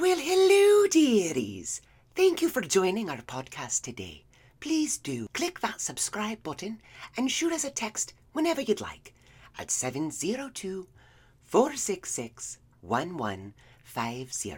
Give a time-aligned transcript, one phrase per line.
[0.00, 1.80] Well, hello, dearies.
[2.14, 4.22] Thank you for joining our podcast today.
[4.60, 6.80] Please do click that subscribe button
[7.16, 9.12] and shoot us a text whenever you'd like
[9.58, 10.86] at 702
[11.42, 14.56] 466 1150.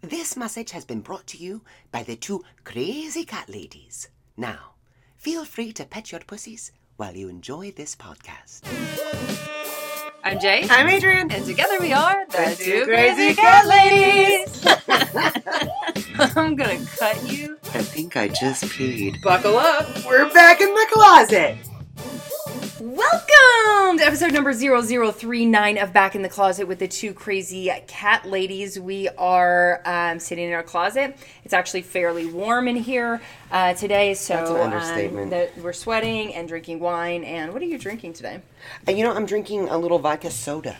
[0.00, 1.60] This message has been brought to you
[1.92, 4.08] by the two crazy cat ladies.
[4.38, 4.72] Now,
[5.18, 8.62] feel free to pet your pussies while you enjoy this podcast.
[10.26, 10.66] I'm Jay.
[10.68, 11.30] I'm Adrian.
[11.30, 14.66] And together we are the, The two two crazy crazy cat cat ladies.
[16.36, 17.56] I'm gonna cut you.
[17.62, 19.22] I think I just peed.
[19.22, 19.86] Buckle up.
[20.04, 21.58] We're back in the closet.
[22.78, 28.26] Welcome to episode number 0039 of Back in the Closet with the two crazy cat
[28.26, 28.78] ladies.
[28.78, 31.16] We are um, sitting in our closet.
[31.42, 35.30] It's actually fairly warm in here uh, today, so That's an um, understatement.
[35.30, 37.24] that we're sweating and drinking wine.
[37.24, 38.40] And what are you drinking today?
[38.86, 40.76] And you know, I'm drinking a little vodka soda.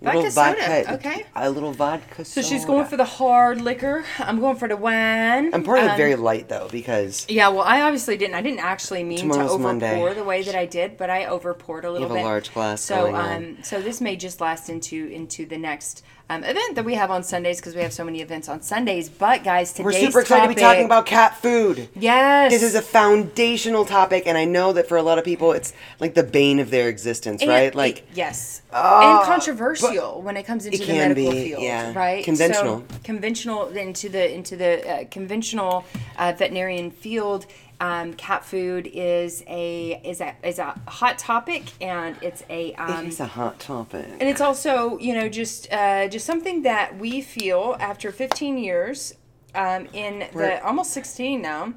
[0.00, 1.26] Vodka little soda, okay.
[1.34, 2.46] A little vodka So soda.
[2.46, 4.04] she's going for the hard liquor.
[4.20, 5.52] I'm going for the wine.
[5.52, 8.36] I'm pouring it Um, very light though because Yeah, well, I obviously didn't.
[8.36, 10.14] I didn't actually mean to overpour Monday.
[10.14, 12.10] the way that I did, but I overpoured a little bit.
[12.10, 13.34] you have a large glass So, going on.
[13.36, 17.10] um, so this may just last into into the next um, event that we have
[17.10, 19.08] on Sundays because we have so many events on Sundays.
[19.08, 21.88] But guys, today's we're super excited to be talking about cat food.
[21.94, 25.52] Yes, This is a foundational topic, and I know that for a lot of people,
[25.52, 27.74] it's like the bane of their existence, And- right?
[27.74, 31.92] Like, yes, Ah, and controversial when it comes into it the medical be, field, yeah.
[31.94, 32.22] right?
[32.24, 32.80] Conventional.
[32.90, 35.84] So, conventional into the into the uh, conventional
[36.18, 37.46] uh, veterinarian field.
[37.80, 43.06] Um, cat food is a is a is a hot topic, and it's a um,
[43.06, 44.04] it is a hot topic.
[44.08, 49.14] and it's also you know just uh, just something that we feel after 15 years
[49.54, 51.74] um, in We're- the almost 16 now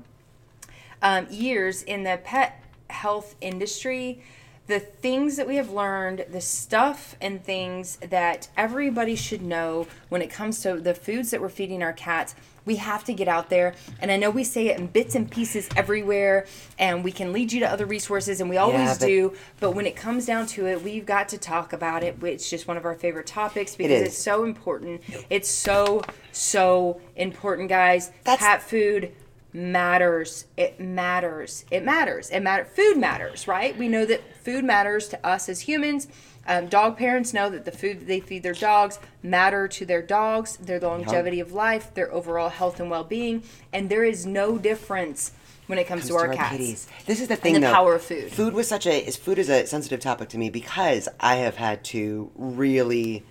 [1.03, 4.22] um, years in the pet health industry
[4.67, 10.22] the things that we have learned the stuff and things that everybody should know when
[10.22, 13.49] it comes to the foods that we're feeding our cats we have to get out
[13.49, 16.45] there and i know we say it in bits and pieces everywhere
[16.77, 19.85] and we can lead you to other resources and we always but- do but when
[19.85, 22.17] it comes down to it, we've got to talk about it.
[22.23, 24.07] It's just one of our favorite topics because is.
[24.09, 25.01] it's so important.
[25.29, 26.01] It's so
[26.31, 28.11] so important, guys.
[28.23, 29.11] That's- Cat food
[29.53, 30.45] matters.
[30.57, 31.66] It matters.
[31.71, 32.29] It matters.
[32.29, 32.66] It matter.
[32.66, 33.77] Food matters, right?
[33.77, 36.07] We know that food matters to us as humans.
[36.47, 40.02] Um, dog parents know that the food that they feed their dogs matter to their
[40.02, 45.34] dogs, their longevity of life, their overall health and well-being, and there is no difference
[45.68, 46.51] when it comes, to our cats.
[46.51, 46.88] kitties.
[47.06, 47.72] This is the thing, the though.
[47.72, 48.31] power of food.
[48.31, 51.56] Food was such a is food is a sensitive topic to me because I have
[51.56, 53.24] had to really,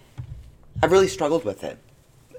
[0.83, 1.79] I've really struggled with it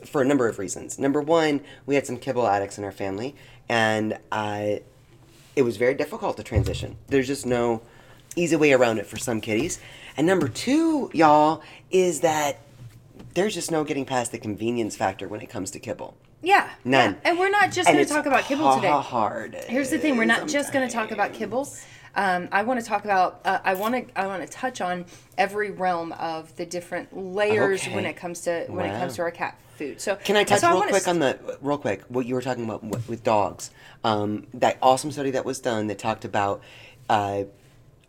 [0.06, 0.98] for a number of reasons.
[0.98, 3.36] Number one, we had some kibble addicts in our family,
[3.70, 4.82] and I,
[5.56, 6.98] it was very difficult to transition.
[7.08, 7.84] There's just no
[8.36, 9.80] easy way around it for some kitties.
[10.18, 12.60] And number two, y'all, is that
[13.34, 16.16] there's just no getting past the convenience factor when it comes to kibble.
[16.44, 17.12] Yeah, None.
[17.24, 17.30] yeah.
[17.30, 18.90] And we're not just going to talk about kibble today.
[18.90, 19.56] Hard.
[19.68, 21.70] Here's the thing: we're not just going to talk about kibble.
[22.16, 23.42] Um, I want to talk about.
[23.46, 24.20] Uh, I want to.
[24.20, 25.06] I want to touch on
[25.38, 27.94] every realm of the different layers Okay.
[27.96, 30.02] when it comes to when it comes to our cat food.
[30.02, 32.34] So Can I touch so real wanna quick s- on the real quick what you
[32.34, 33.70] were talking about with, with dogs?
[34.04, 36.62] Um, that awesome study that was done that talked about
[37.08, 37.44] uh,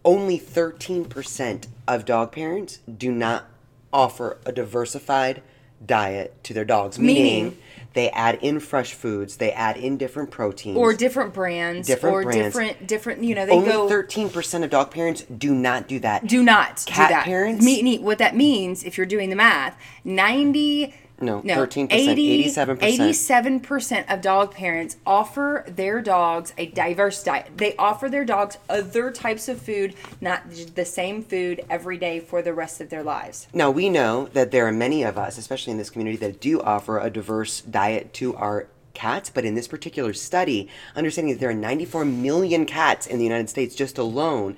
[0.04, 3.46] only thirteen percent of dog parents do not
[3.92, 5.42] offer a diversified
[5.84, 7.58] diet to their dogs, meaning, Meaning?
[7.94, 12.22] they add in fresh foods, they add in different proteins, or different brands, Different or
[12.22, 12.38] brands.
[12.46, 13.24] different different.
[13.24, 13.88] You know, they only go.
[13.88, 16.26] thirteen percent of dog parents do not do that.
[16.26, 17.24] do not Cat do that.
[17.24, 17.64] parents?
[17.64, 20.94] Me, what that means, if you're doing the math, ninety.
[21.22, 22.78] No, no, 13%, 80, 87%.
[22.78, 27.56] 87% of dog parents offer their dogs a diverse diet.
[27.56, 30.42] They offer their dogs other types of food, not
[30.74, 33.46] the same food every day for the rest of their lives.
[33.54, 36.60] Now, we know that there are many of us, especially in this community, that do
[36.60, 41.50] offer a diverse diet to our cats, but in this particular study, understanding that there
[41.50, 44.56] are 94 million cats in the United States just alone,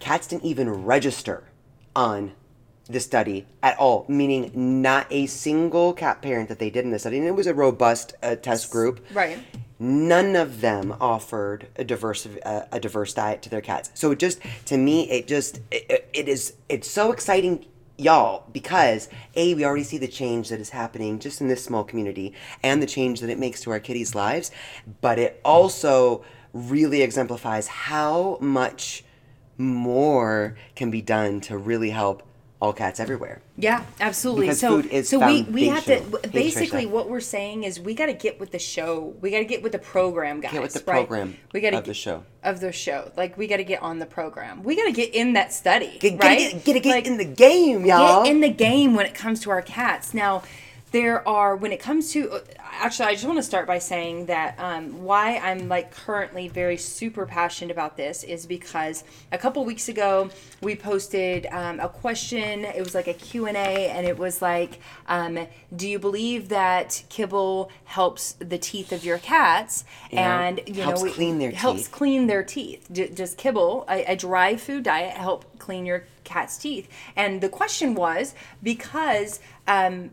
[0.00, 1.44] cats didn't even register
[1.94, 2.32] on
[2.88, 6.98] the study at all, meaning not a single cat parent that they did in the
[6.98, 9.04] study, and it was a robust uh, test group.
[9.12, 9.38] Right.
[9.78, 13.90] None of them offered a diverse uh, a diverse diet to their cats.
[13.94, 17.66] So it just to me, it just it, it is it's so exciting,
[17.98, 21.84] y'all, because a we already see the change that is happening just in this small
[21.84, 24.50] community and the change that it makes to our kitties' lives,
[25.00, 26.24] but it also
[26.54, 29.04] really exemplifies how much
[29.58, 32.22] more can be done to really help
[32.60, 33.42] all cats everywhere.
[33.56, 34.46] Yeah, absolutely.
[34.46, 36.00] Because so food is so we we have to
[36.32, 39.14] basically what we're saying is we got to get with the show.
[39.20, 40.52] We got to get with the program, guys.
[40.52, 41.06] Get with the right?
[41.06, 42.24] program we gotta of the show.
[42.42, 44.62] Of the show, like we got to get on the program.
[44.62, 46.38] We got to get in that study, Get, right?
[46.38, 48.22] get, get, get Like, in the game, y'all.
[48.22, 50.14] Get in the game when it comes to our cats.
[50.14, 50.42] Now,
[50.92, 52.40] there are when it comes to
[52.80, 56.76] actually i just want to start by saying that um, why i'm like currently very
[56.76, 59.02] super passionate about this is because
[59.32, 60.30] a couple weeks ago
[60.62, 63.50] we posted um, a question it was like a q&a
[63.90, 64.78] and it was like
[65.08, 70.40] um, do you believe that kibble helps the teeth of your cats Yeah.
[70.40, 71.92] and you Helps know clean their helps teeth.
[71.92, 76.56] clean their teeth D- does kibble a, a dry food diet help clean your cat's
[76.58, 80.10] teeth and the question was because um,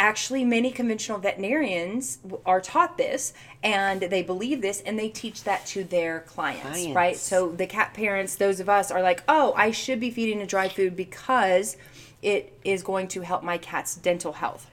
[0.00, 5.66] actually many conventional veterinarians are taught this and they believe this and they teach that
[5.66, 7.16] to their clients, right?
[7.16, 10.46] So the cat parents those of us are like oh i should be feeding a
[10.46, 11.76] dry food because
[12.22, 14.66] it is going to help my cat's dental health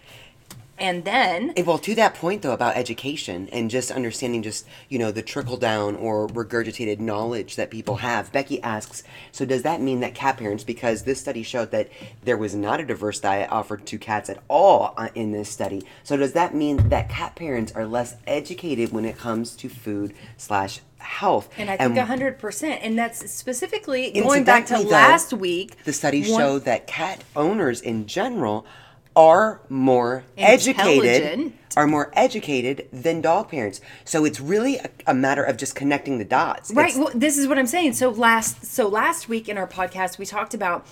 [0.79, 4.99] and then Eh, Well, to that point though about education and just understanding just, you
[4.99, 8.31] know, the trickle down or regurgitated knowledge that people have.
[8.31, 11.89] Becky asks, so does that mean that cat parents because this study showed that
[12.23, 15.83] there was not a diverse diet offered to cats at all uh, in this study.
[16.03, 20.13] So does that mean that cat parents are less educated when it comes to food
[20.37, 21.47] slash health?
[21.57, 25.93] and i think a 100% and that's specifically going back to though, last week The
[25.93, 28.65] study one- showed that cat owners in general
[29.17, 33.81] are more educated are more educated than dog parents.
[34.03, 36.71] So it's really a, a matter of just connecting the dots.
[36.71, 36.89] Right.
[36.89, 37.93] It's- Well, this is what I'm saying.
[37.93, 40.87] So last so last week in our podcast, we talked about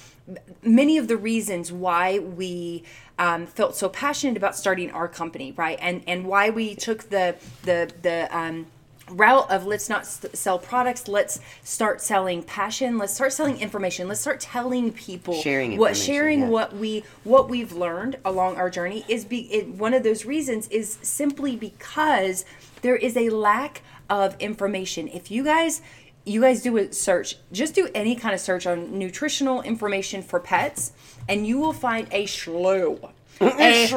[0.63, 2.83] many of the reasons why we
[3.18, 5.80] um, felt so passionate about starting our company, right?
[5.81, 8.68] And and why we took the the the um,
[9.09, 14.07] route of let's not s- sell products, let's start selling passion, let's start selling information,
[14.07, 16.49] let's start telling people Sharing what sharing yeah.
[16.49, 20.67] what we what we've learned along our journey is be it, one of those reasons
[20.69, 22.45] is simply because
[22.81, 25.07] there is a lack of information.
[25.07, 25.81] If you guys
[26.25, 30.39] you guys do a search just do any kind of search on nutritional information for
[30.39, 30.91] pets
[31.29, 32.99] and you will find a slew.
[33.41, 33.87] A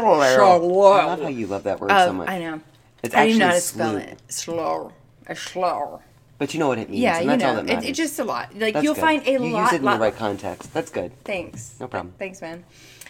[1.00, 2.28] I love how you love that word so much.
[2.28, 2.60] i know.
[3.02, 4.20] It's i don't even know how to actually spell it?
[4.28, 4.93] Slow
[5.29, 6.01] a slow
[6.39, 7.03] But you know what it means.
[7.03, 8.95] yeah and you that's all know that it, it's just a lot like That's you'll
[8.95, 9.01] good.
[9.01, 10.73] find a you lot You use it in lot- the right context.
[10.75, 11.11] That's good.
[11.25, 11.75] Thanks.
[11.81, 12.15] No problem.
[12.19, 12.65] Thanks, man.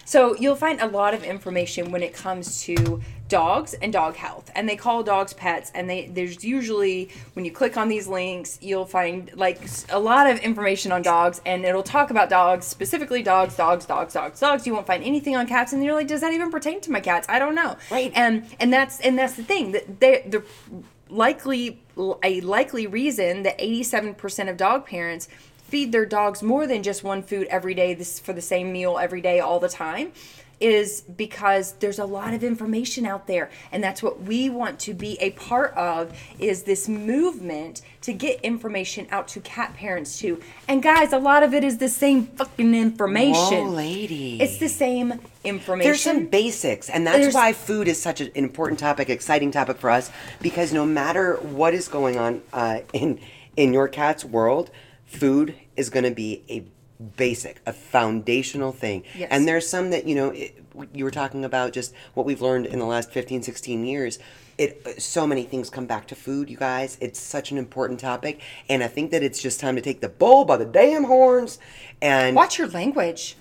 [0.04, 4.50] So you'll find a lot of information when it comes to dogs and dog health,
[4.54, 5.70] and they call dogs pets.
[5.74, 9.60] And they there's usually when you click on these links, you'll find like
[9.90, 14.14] a lot of information on dogs, and it'll talk about dogs specifically dogs, dogs, dogs,
[14.14, 14.66] dogs, dogs.
[14.66, 17.00] You won't find anything on cats, and you're like, does that even pertain to my
[17.00, 17.26] cats?
[17.28, 17.76] I don't know.
[17.90, 18.10] Right.
[18.14, 20.42] And and that's and that's the thing that they the
[21.10, 21.80] likely
[22.22, 27.22] a likely reason that 87% of dog parents feed their dogs more than just one
[27.22, 30.12] food every day this for the same meal every day all the time
[30.60, 34.92] is because there's a lot of information out there and that's what we want to
[34.94, 40.40] be a part of is this movement to get information out to cat parents too
[40.66, 44.40] and guys a lot of it is the same fucking information Whoa, lady.
[44.40, 48.30] it's the same information There's some basics, and that's There's- why food is such an
[48.34, 50.10] important topic, exciting topic for us.
[50.42, 53.20] Because no matter what is going on uh, in
[53.56, 54.70] in your cat's world,
[55.06, 56.64] food is going to be a
[57.16, 59.04] basic, a foundational thing.
[59.16, 59.28] Yes.
[59.30, 60.62] And there's some that you know it,
[60.92, 64.18] you were talking about just what we've learned in the last 15, 16 years.
[64.56, 66.98] It uh, so many things come back to food, you guys.
[67.00, 70.08] It's such an important topic, and I think that it's just time to take the
[70.08, 71.58] bull by the damn horns
[72.00, 73.36] and watch your language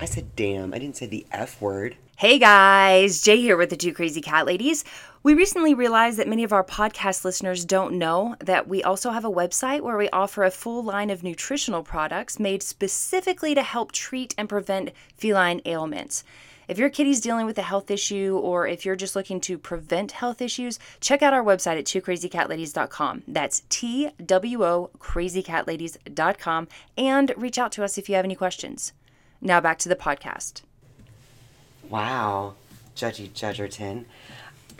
[0.00, 0.74] I said damn.
[0.74, 1.96] I didn't say the F word.
[2.16, 4.84] Hey guys, Jay here with the Two Crazy Cat Ladies.
[5.24, 9.24] We recently realized that many of our podcast listeners don't know that we also have
[9.24, 13.90] a website where we offer a full line of nutritional products made specifically to help
[13.90, 16.24] treat and prevent feline ailments.
[16.68, 20.12] If your kitty's dealing with a health issue or if you're just looking to prevent
[20.12, 23.22] health issues, check out our website at twocrazycatladies.com.
[23.26, 26.68] That's T W O crazycatladies.com
[26.98, 28.92] and reach out to us if you have any questions.
[29.40, 30.60] Now back to the podcast.
[31.88, 32.56] Wow,
[32.94, 34.04] Judgy Judgerton.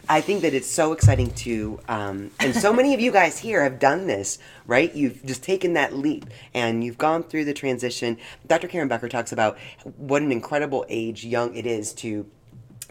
[0.09, 3.63] I think that it's so exciting to, um, and so many of you guys here
[3.63, 4.95] have done this, right?
[4.95, 8.19] You've just taken that leap and you've gone through the transition.
[8.47, 8.69] Dr.
[8.69, 9.59] Karen Becker talks about
[9.97, 12.27] what an incredible age young it is to,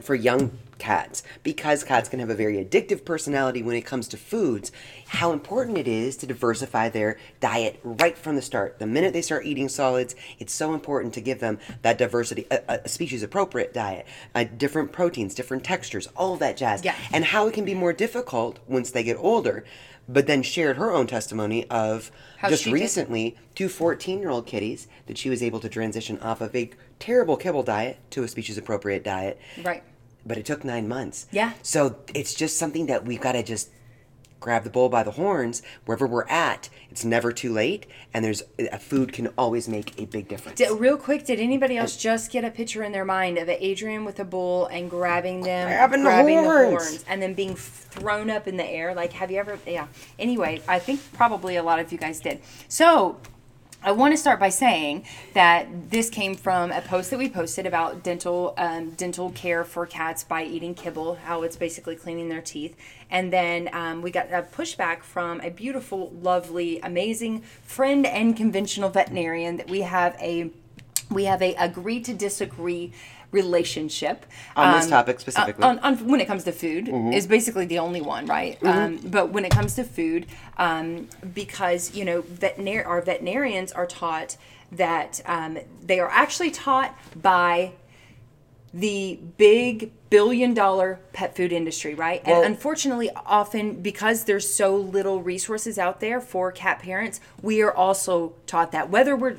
[0.01, 4.17] for young cats, because cats can have a very addictive personality when it comes to
[4.17, 4.71] foods,
[5.07, 8.79] how important it is to diversify their diet right from the start.
[8.79, 12.79] The minute they start eating solids, it's so important to give them that diversity, a,
[12.83, 16.83] a species appropriate diet, uh, different proteins, different textures, all that jazz.
[16.83, 16.95] Yeah.
[17.11, 19.63] And how it can be more difficult once they get older.
[20.05, 22.81] But then shared her own testimony of How just she did.
[22.81, 26.71] recently two 14 year old kitties that she was able to transition off of a
[26.99, 29.81] terrible kibble diet to a species appropriate diet Right.
[30.25, 31.27] But it took nine months.
[31.31, 31.53] Yeah.
[31.61, 33.69] So it's just something that we've got to just
[34.39, 36.67] grab the bull by the horns wherever we're at.
[36.91, 40.57] It's never too late, and there's a food can always make a big difference.
[40.57, 44.03] Did, real quick, did anybody else just get a picture in their mind of Adrian
[44.03, 47.05] with a bull and grabbing them, Grabbing the horns.
[47.07, 48.93] and then being thrown up in the air?
[48.93, 49.57] Like, have you ever?
[49.65, 49.87] Yeah.
[50.19, 52.41] Anyway, I think probably a lot of you guys did.
[52.67, 53.17] So.
[53.85, 57.65] I want to start by saying that this came from a post that we posted
[57.65, 62.41] about dental um, dental care for cats by eating kibble, how it's basically cleaning their
[62.41, 62.77] teeth,
[63.09, 68.89] and then um, we got a pushback from a beautiful, lovely, amazing friend and conventional
[68.89, 70.49] veterinarian that we have a
[71.09, 72.93] we have a agree to disagree
[73.33, 74.25] relationship
[74.55, 75.63] On this um, topic specifically.
[75.63, 78.57] uh, on, on when it comes to food is basically the only one right?
[78.63, 80.25] Um, but when it comes to food
[80.57, 84.37] um, because you know veterinar- our veterinarians are taught
[84.71, 87.73] that um, they are actually taught by
[88.73, 92.25] the big billion dollar pet food industry, right?
[92.25, 97.61] Well- and unfortunately, often because there's so little resources out there for cat parents, we
[97.61, 99.35] are also taught that whether we're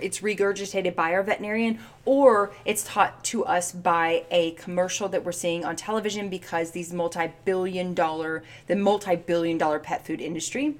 [0.00, 5.32] it's regurgitated by our veterinarian or it's taught to us by a commercial that we're
[5.32, 10.74] seeing on television because these multi-billion dollar the multi-billion dollar pet food industry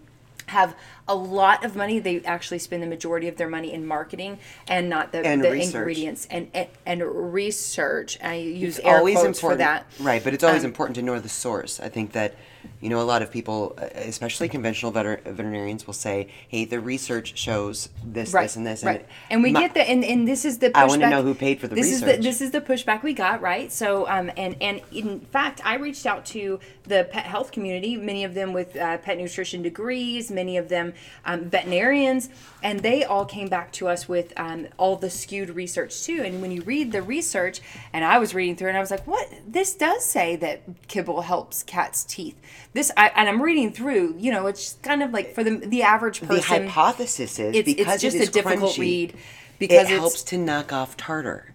[0.46, 0.74] have
[1.08, 1.98] a lot of money.
[1.98, 4.38] They actually spend the majority of their money in marketing
[4.68, 8.18] and not the, And the ingredients and, and and research.
[8.22, 9.86] I use it's air always quotes important, for that.
[10.00, 10.22] right?
[10.22, 11.80] But it's always Um, important to know the source.
[11.80, 12.34] I think that,
[12.80, 17.38] you know, a lot of people, especially conventional veter- veterinarians, will say, "Hey, the research
[17.38, 20.44] shows this, Right, this, and this." right, and we my- get that, and, and this
[20.44, 20.68] is the.
[20.70, 20.76] Pushback.
[20.76, 23.14] I wanna know who paid for the this Is the, this is the pushback we
[23.14, 23.72] got, right?
[23.72, 28.24] So, um, and and in fact, I reached out to the pet health community, many
[28.24, 30.92] of them with uh, pet nutrition degrees, many of them
[31.24, 32.28] um, veterinarians,
[32.62, 36.22] and they all came back to us with um, all the skewed research too.
[36.22, 37.60] And when you read the research,
[37.92, 39.28] and I was reading through, and I was like, "What?
[39.46, 42.36] This does say that kibble helps cats' teeth."
[42.72, 44.16] This, I, and I'm reading through.
[44.18, 46.36] You know, it's kind of like for the the average person.
[46.36, 49.14] the hypothesis is it's, because it's just it is a difficult crunchy, read
[49.58, 51.54] because it helps to knock off tartar.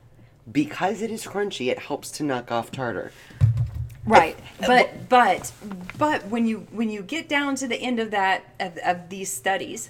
[0.51, 3.11] Because it is crunchy, it helps to knock off tartar.
[4.05, 5.51] Right uh, but but
[5.97, 9.31] but when you when you get down to the end of that of, of these
[9.31, 9.89] studies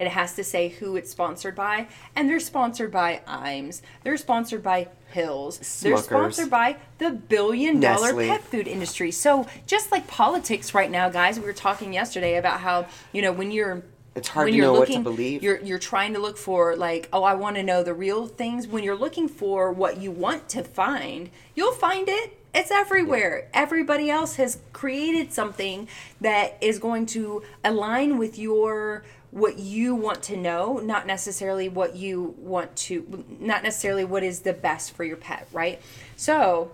[0.00, 1.86] it has to say who it's sponsored by
[2.16, 6.02] and they're sponsored by Iams they're sponsored by Hill's they're Smuckers.
[6.04, 8.28] sponsored by the billion dollar Nestle.
[8.28, 12.60] pet food industry so just like politics right now guys we were talking yesterday about
[12.60, 13.82] how you know when you're
[14.14, 15.42] It's hard when to you're know what to believe.
[15.42, 18.66] You're you're trying to look for like, oh, I want to know the real things.
[18.66, 22.37] When you're looking for what you want to find, you'll find it.
[22.58, 23.48] It's everywhere.
[23.54, 25.86] Everybody else has created something
[26.20, 31.94] that is going to align with your what you want to know, not necessarily what
[31.94, 35.80] you want to not necessarily what is the best for your pet, right?
[36.16, 36.72] So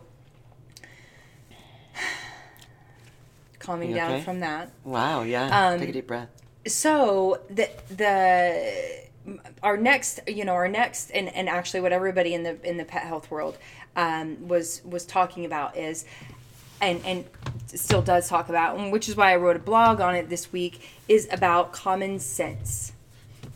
[3.58, 4.22] calming down okay?
[4.22, 5.68] from that Wow, yeah.
[5.68, 6.30] Um, Take a deep breath.
[6.66, 9.04] so the the
[9.62, 12.84] our next you know our next and, and actually what everybody in the in the
[12.84, 13.56] pet health world
[13.96, 16.04] um, was was talking about is
[16.80, 17.24] and and
[17.66, 20.88] still does talk about which is why I wrote a blog on it this week
[21.08, 22.92] is about common sense.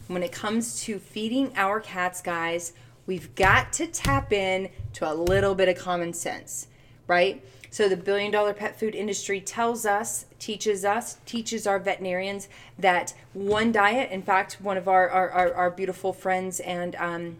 [0.07, 2.73] When it comes to feeding our cats guys
[3.07, 6.69] we've got to tap in to a little bit of common sense
[7.07, 12.49] right so the billion dollar pet food industry tells us teaches us teaches our veterinarians
[12.79, 17.37] that one diet in fact one of our our, our, our beautiful friends and um,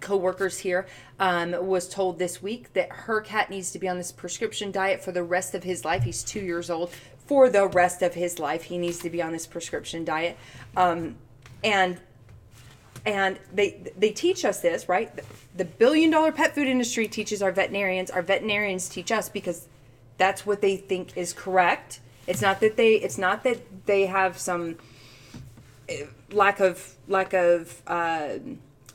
[0.00, 0.86] co-workers here
[1.18, 5.02] um, was told this week that her cat needs to be on this prescription diet
[5.02, 6.02] for the rest of his life.
[6.02, 6.90] He's two years old.
[7.26, 10.36] For the rest of his life he needs to be on this prescription diet.
[10.76, 11.16] Um,
[11.62, 11.98] and
[13.04, 15.10] and they they teach us this right?
[15.56, 19.68] The billion dollar pet food industry teaches our veterinarians our veterinarians teach us because
[20.18, 22.00] that's what they think is correct.
[22.26, 24.76] It's not that they it's not that they have some
[25.88, 28.38] eh, lack of lack of uh,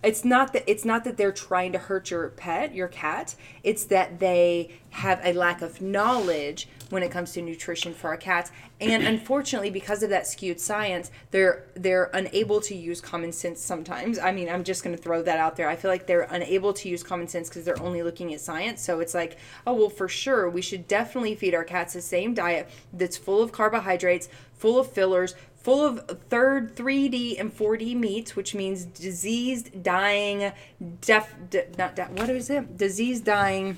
[0.04, 3.36] it's not that it's not that they're trying to hurt your pet your cat.
[3.64, 8.18] It's that they have a lack of knowledge when it comes to nutrition for our
[8.18, 8.52] cats.
[8.80, 14.20] And unfortunately because of that skewed science they're they're unable to use common sense sometimes.
[14.20, 15.70] I mean i'm just going to throw that out there.
[15.70, 18.82] I feel like they're unable to use common sense because they're only looking at science.
[18.82, 22.34] So it's like oh well for sure we should definitely feed our cats the same
[22.34, 25.36] diet that's full of carbohydrates full of fillers
[25.68, 30.54] full of third 3D and 4D meats, which means diseased, dying,
[31.02, 32.78] deaf, de, not de, what is it?
[32.78, 33.78] Disease, dying,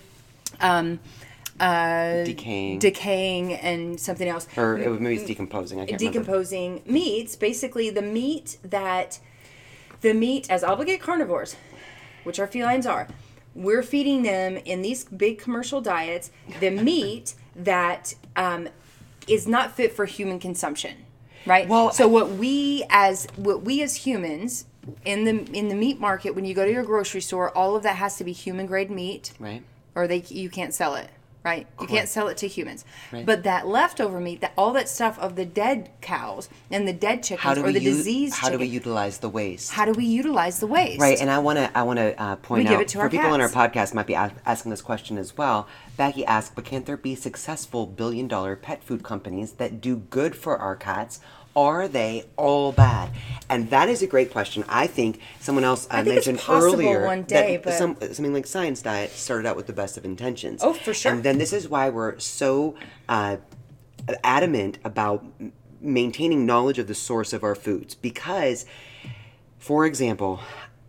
[0.61, 0.99] um,
[1.59, 2.79] uh, Decaying.
[2.79, 4.47] decaying, and something else.
[4.57, 5.79] or maybe it's decomposing.
[5.79, 6.19] I can't remember.
[6.19, 9.19] Decomposing meats, basically the meat that
[10.01, 11.55] the meat as obligate carnivores,
[12.23, 13.07] which our felines are,
[13.55, 18.69] we're feeding them in these big commercial diets the meat that um,
[19.27, 20.95] is not fit for human consumption,
[21.45, 21.67] right?
[21.67, 24.65] Well, so what we as what we as humans
[25.03, 27.83] in the in the meat market when you go to your grocery store, all of
[27.83, 29.63] that has to be human grade meat, Right.
[29.95, 31.09] Or they you can't sell it,
[31.43, 31.67] right?
[31.79, 32.85] You can't sell it to humans.
[33.11, 33.25] Right.
[33.25, 37.23] But that leftover meat, that all that stuff of the dead cows and the dead
[37.23, 39.71] chickens or the use, diseased How do we utilize the waste?
[39.71, 40.99] how do we utilize the waste?
[41.01, 43.29] Right, and I want to I want to uh, point We out to for people
[43.31, 45.67] on our podcast might be a- asking this question as well.
[45.97, 50.35] Becky asked, "But can't there be successful billion dollar pet food companies that do good
[50.35, 51.19] for our cats?
[51.55, 53.11] Are they all bad?"
[53.49, 54.63] And that is a great question.
[54.69, 58.45] I think someone else uh, I mentioned earlier one day, that but- some, something like
[58.45, 60.61] Science Diet started out with the best of intentions.
[60.63, 61.11] Oh, for sure.
[61.13, 62.75] And then this is why we're so
[63.07, 63.37] uh,
[64.23, 65.25] adamant about
[65.81, 68.65] maintaining knowledge of the source of our foods because
[69.57, 70.39] for example,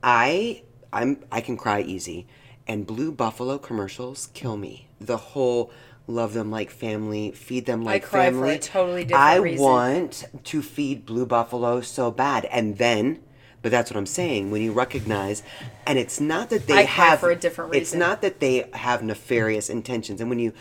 [0.03, 0.63] I
[0.93, 2.27] I'm I can cry easy,
[2.67, 4.89] and Blue Buffalo commercials kill me.
[5.01, 5.71] The whole
[6.07, 8.55] love them like family, feed them like cry for family.
[8.55, 9.65] a totally different I reason.
[9.65, 13.21] want to feed Blue Buffalo so bad, and then.
[13.63, 14.51] But that's what I'm saying.
[14.51, 15.43] When you recognize,
[15.87, 17.83] and it's not that they I have for a different reason.
[17.83, 20.21] It's not that they have nefarious intentions.
[20.21, 20.53] And when you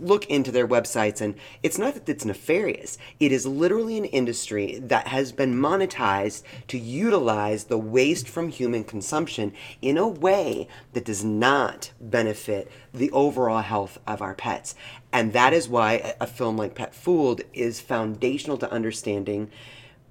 [0.00, 4.78] look into their websites, and it's not that it's nefarious, it is literally an industry
[4.82, 9.52] that has been monetized to utilize the waste from human consumption
[9.82, 14.74] in a way that does not benefit the overall health of our pets.
[15.12, 19.50] And that is why a a film like Pet Fooled is foundational to understanding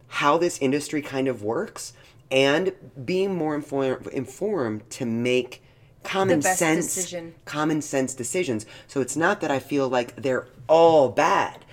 [0.07, 1.93] how this industry kind of works
[2.31, 2.73] and
[3.05, 5.63] being more inform- informed to make
[6.03, 7.35] common sense decision.
[7.45, 11.65] common sense decisions so it's not that i feel like they're all bad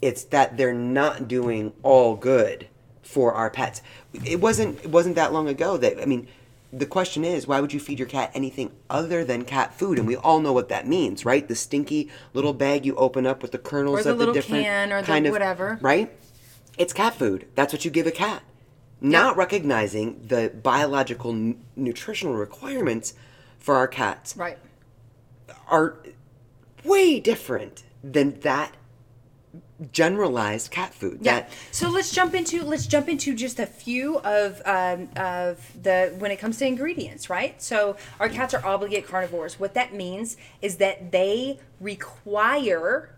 [0.00, 2.68] it's that they're not doing all good
[3.02, 3.82] for our pets
[4.24, 6.28] it wasn't it wasn't that long ago that i mean
[6.72, 10.06] the question is why would you feed your cat anything other than cat food and
[10.06, 13.50] we all know what that means right the stinky little bag you open up with
[13.50, 15.78] the kernels Or the of the little different can or the kind of whatever.
[15.82, 16.10] right
[16.78, 17.46] it's cat food.
[17.54, 18.42] That's what you give a cat.
[19.04, 23.14] Not recognizing the biological n- nutritional requirements
[23.58, 24.58] for our cats Right.
[25.68, 25.96] are
[26.84, 28.76] way different than that
[29.92, 31.18] generalized cat food.
[31.20, 31.40] Yeah.
[31.40, 36.14] That So let's jump into let's jump into just a few of um, of the
[36.18, 37.60] when it comes to ingredients, right?
[37.60, 39.58] So our cats are obligate carnivores.
[39.58, 43.10] What that means is that they require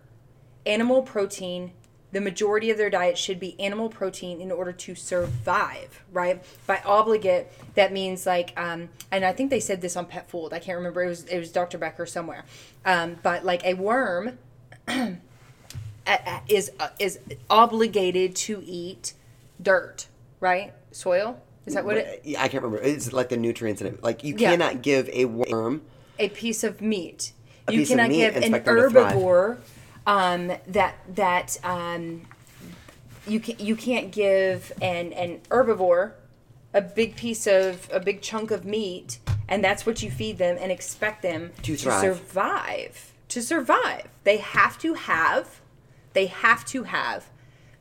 [0.65, 1.73] animal protein.
[2.15, 6.41] The majority of their diet should be animal protein in order to survive, right?
[6.65, 10.53] By obligate, that means like, um, and I think they said this on Pet Fooled.
[10.53, 11.03] I can't remember.
[11.03, 11.77] It was it was Dr.
[11.77, 12.45] Becker somewhere,
[12.85, 14.39] um, but like a worm
[16.49, 17.19] is uh, is
[17.51, 19.15] obligated to eat
[19.61, 20.07] dirt,
[20.39, 20.73] right?
[20.93, 21.43] Soil.
[21.67, 22.21] Is that what it?
[22.23, 22.87] Yeah, I can't remember.
[22.87, 24.05] It's like the nutrients in it.
[24.05, 24.53] Like you Yeah.
[24.53, 25.83] cannot give a worm.
[26.21, 27.33] A piece of meat.
[27.69, 29.59] You cannot meat give an herbivore
[30.07, 32.23] um, that that um,
[33.27, 36.13] you can you can't give an an herbivore
[36.73, 40.57] a big piece of a big chunk of meat and that's what you feed them
[40.61, 42.01] and expect them To thrive.
[42.01, 45.61] survive to survive they have to have
[46.13, 47.27] they have to have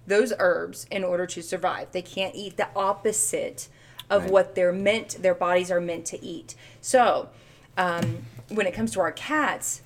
[0.05, 3.67] those herbs in order to survive they can't eat the opposite
[4.09, 4.31] of Right.
[4.31, 7.29] what they're meant their bodies are meant to eat so
[7.77, 9.81] um, when it comes to our cats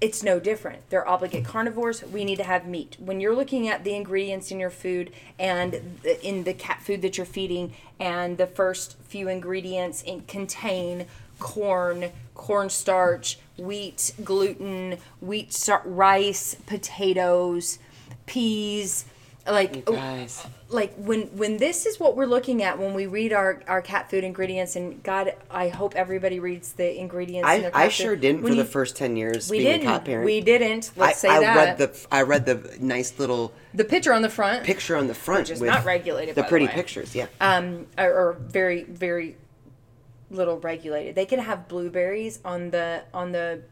[0.00, 0.88] it's no different.
[0.90, 2.02] They're obligate carnivores.
[2.02, 2.96] We need to have meat.
[2.98, 7.16] When you're looking at the ingredients in your food and in the cat food that
[7.16, 11.06] you're feeding, and the first few ingredients in, contain
[11.38, 17.78] corn, cornstarch, wheat, gluten, wheat, rice, potatoes,
[18.26, 19.06] peas,
[19.48, 20.44] like Guys.
[20.68, 24.10] like when when this is what we're looking at when we read our our cat
[24.10, 28.16] food ingredients and god i hope everybody reads the ingredients in I, their I sure
[28.16, 30.24] didn't When for you- the first ten years we being didn't a cat parent.
[30.24, 34.12] we didn't let's say I that read the I read the nice little the picture
[34.12, 36.72] on the front picture on the front Which not regulated, The by the pretty way.
[36.72, 37.26] pictures, yeah.
[37.40, 39.36] um are, are very very
[40.30, 43.62] little regulated they can have blueberries on the on the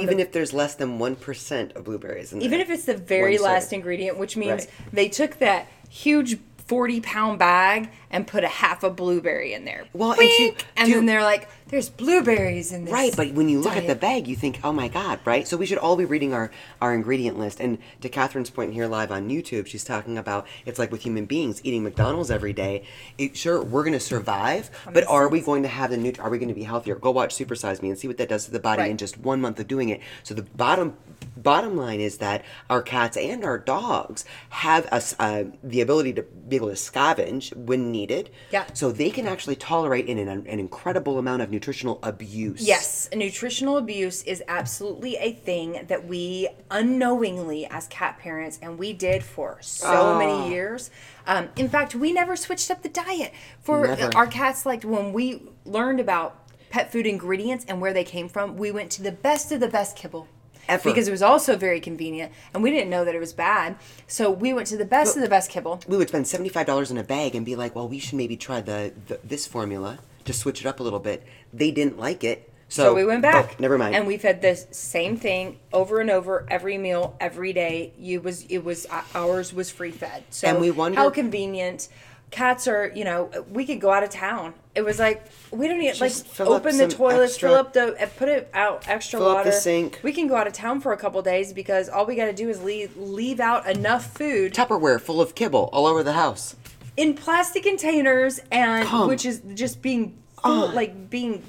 [0.00, 2.60] Even the, if there's less than one percent of blueberries in even there.
[2.62, 4.70] if it's the very last ingredient which means Right.
[4.92, 9.84] they took that huge 40 pound bag and put a half a blueberry in there
[9.92, 13.48] Well, and to- and to- then they're like there's blueberries in this Right, but when
[13.48, 15.48] you look at the bag, you think, "Oh my God!" Right?
[15.48, 16.50] So we should all be reading our
[16.82, 17.60] our ingredient list.
[17.60, 21.24] And to Catherine's point here, live on YouTube, she's talking about it's like with human
[21.24, 22.84] beings eating McDonald's every day.
[23.16, 26.20] It, sure, we're going to survive, but are we going to have the nut?
[26.20, 26.94] Are we going to be healthier?
[26.96, 28.90] Go watch Super Size Me and see what that does to the body Right.
[28.90, 30.00] in just one month of doing it.
[30.24, 30.98] So the bottom
[31.38, 36.22] bottom line is that our cats and our dogs have us uh, the ability to
[36.22, 38.01] be able to scavenge when needed.
[38.50, 38.66] Yeah.
[38.72, 42.60] So they can actually tolerate an, an, an incredible amount of nutritional abuse.
[42.60, 48.92] Yes, nutritional abuse is absolutely a thing that we unknowingly, as cat parents, and we
[48.92, 50.18] did for so Ah.
[50.18, 50.90] many years.
[51.26, 54.10] Um, in fact, we never switched up the diet for Never.
[54.16, 54.66] our cats.
[54.66, 56.38] Like when we learned about
[56.70, 59.68] pet food ingredients and where they came from, we went to the best of the
[59.68, 60.26] best kibble.
[60.68, 60.88] Ever.
[60.90, 63.76] Because it was also very convenient, and we didn't know that it was bad.
[64.06, 65.80] So we went to the best of the best kibble.
[65.88, 68.60] We would spend $75 in a bag and be like, well, we should maybe try
[68.60, 71.24] the, the this formula to switch it up a little bit.
[71.52, 72.48] They didn't like it.
[72.68, 73.50] So, So we went back.
[73.52, 73.94] oh, never mind.
[73.96, 77.92] And we fed the same thing over and over every meal every day.
[77.98, 80.24] You was it was uh, ours was free fed.
[80.30, 81.88] So And we wonder- how convenient.
[82.32, 84.54] Cats are, you know, we could go out of town.
[84.74, 87.58] It was like we don't need like Just fill open the some toilets, extra- fill
[87.58, 89.50] up the, uh, put it out extra Fill up water.
[89.50, 90.00] the sink.
[90.02, 92.32] We can go out of town for a couple days because all we got to
[92.32, 96.56] do is leave leave out enough food Tupperware full of kibble all over the house.
[96.96, 101.42] in plastic containers and Come which is just being full, like being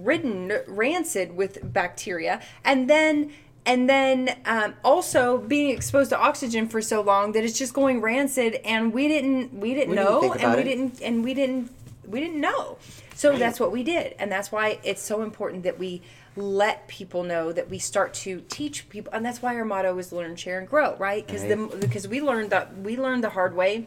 [0.00, 3.30] ridden rancid with bacteria and then
[3.66, 8.00] and then um, also being exposed to oxygen for so long that it's just going
[8.00, 10.64] rancid and we didn't we didn't We didn't know and we it.
[10.64, 11.70] didn't and we didn't
[12.06, 12.78] we didn't know.
[13.14, 14.14] So that's what we did.
[14.18, 16.02] And that's why it's so important that we
[16.36, 20.12] let people know that we start to teach people and that's why our motto is
[20.12, 21.24] learn share and grow right?
[21.26, 23.86] Because the because we learned that we learned the hard way.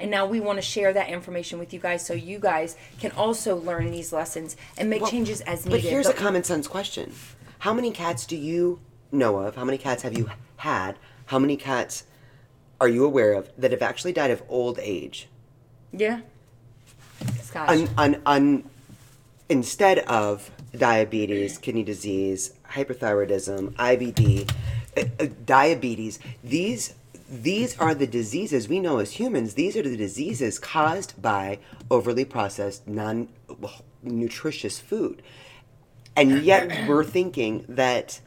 [0.00, 3.12] And now we want to share that information with you guys so you guys can
[3.12, 5.82] also learn these lessons and make Well, changes as needed.
[5.82, 7.12] But here's a common sense question:
[7.64, 8.78] How many cats do you
[9.10, 9.56] know of?
[9.56, 10.98] How many cats have you had?
[11.24, 12.04] How many cats
[12.78, 15.28] are you aware of that have actually died of old age?
[15.90, 16.20] yeah.
[17.54, 17.70] Gosh.
[17.70, 18.70] Un, un, un,
[19.48, 24.52] instead of diabetes, kidney disease, hyperthyroidism, IBD,
[24.98, 26.92] uh, uh, diabetes, these
[27.30, 29.54] these are the diseases we know as humans.
[29.54, 33.28] These are the diseases caused by overly processed, non
[34.02, 35.22] nutritious food.
[36.16, 38.20] And yet we're thinking that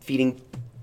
[0.00, 0.40] feeding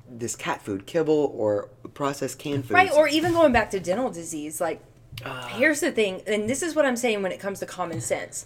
[0.10, 4.10] this cat food, kibble or processed canned food Right, or even going back to dental
[4.10, 4.82] disease, like
[5.26, 5.48] ah.
[5.52, 8.46] here's the thing, and this is what I'm saying when it comes to common sense.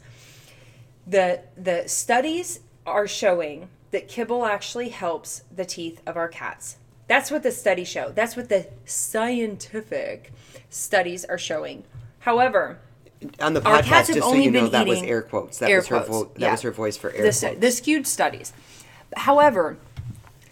[1.08, 6.78] The the studies are showing that kibble actually helps the teeth of our cats.
[7.08, 8.12] That's what the studies show.
[8.12, 10.32] That's what the scientific
[10.70, 11.84] studies are showing.
[12.20, 12.80] However,
[13.40, 15.60] on the our podcast, just so you know, that was air quotes.
[15.60, 16.52] That air was her quotes, vo- that yeah.
[16.52, 17.60] was her voice for air the, quotes.
[17.60, 18.54] the skewed studies.
[19.16, 19.78] However,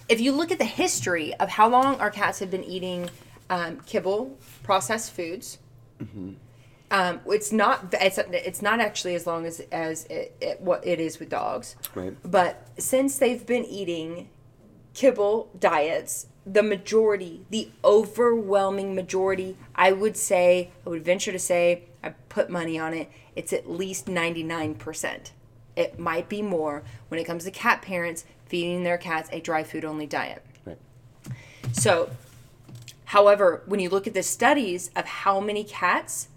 [0.07, 3.09] if you look at the history of how long our cats have been eating
[3.49, 5.57] um, kibble, processed foods,
[6.01, 6.31] Mm-hmm.
[6.91, 10.99] um, it's not it's, it's not actually as long as as it, it, what it
[11.01, 11.75] is with dogs.
[11.93, 12.15] Right.
[12.23, 14.29] But since they've been eating
[14.93, 21.83] kibble diets, the majority, the overwhelming majority, I would say, I would venture to say,
[22.03, 25.31] I put money on it, it's at least 99%.
[25.75, 29.63] It might be more when it comes to cat parents feeding their cats a dry
[29.63, 30.43] food only diet.
[30.65, 30.77] Right.
[31.71, 32.09] So,
[33.05, 36.29] however, when you look at the studies of how many cats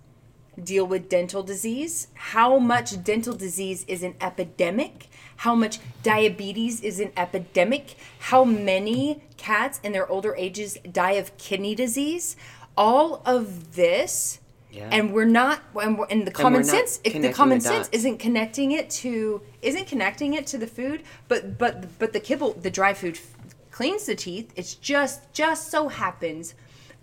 [0.62, 7.00] deal with dental disease, how much dental disease is an epidemic, how much diabetes is
[7.00, 12.36] an epidemic, how many cats in their older ages die of kidney disease,
[12.76, 14.40] all of this.
[14.72, 14.88] Yeah.
[14.90, 17.88] And we're not, and, we're, and the common we're sense, if the common the sense
[17.92, 22.54] isn't connecting it to, isn't connecting it to the food, but but but the kibble,
[22.54, 23.18] the dry food
[23.70, 24.50] cleans the teeth.
[24.56, 26.54] It's just just so happens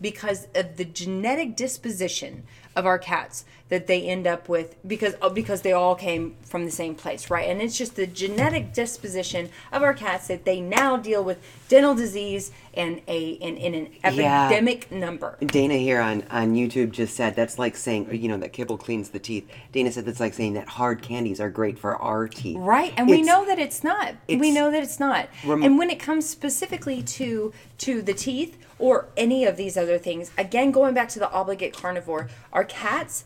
[0.02, 2.44] because of the genetic disposition
[2.80, 6.66] of our cats that they end up with because uh, because they all came from
[6.66, 7.48] the same place, right?
[7.50, 11.38] And it's just the genetic disposition of our cats that they now deal with
[11.68, 14.46] dental disease and a in, in an Yeah.
[14.46, 15.38] epidemic number.
[15.46, 19.10] Dana here on, on YouTube just said that's like saying you know that kibble cleans
[19.10, 19.48] the teeth.
[19.72, 22.58] Dana said that's like saying that hard candies are great for our teeth.
[22.58, 24.16] Right, and we know that it's not.
[24.28, 25.28] we know that it's not.
[25.46, 29.98] Rem- and when it comes specifically to to the teeth or any of these other
[30.00, 33.26] things, again going back to the obligate carnivore, our cats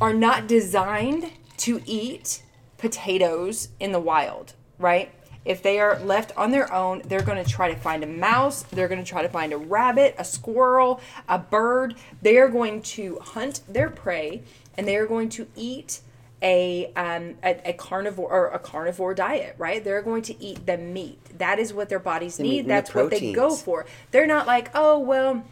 [0.00, 2.42] are not designed to eat
[2.76, 5.10] potatoes in the wild, right?
[5.44, 8.62] If they are left on their own, they're going to try to find a mouse,
[8.64, 11.94] they're going to try to find a rabbit, a squirrel, a bird.
[12.20, 14.42] They are going to hunt their prey
[14.76, 16.00] and they are going to eat
[16.40, 19.82] a um a, a carnivore or a carnivore diet, right?
[19.82, 21.18] They're going to eat the meat.
[21.38, 22.58] That is what their bodies meat need.
[22.60, 23.86] and the That's what they go for.
[24.12, 25.44] They're not like, "Oh, well,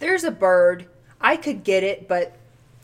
[0.00, 0.86] there's a bird.
[1.20, 2.36] I could get it, but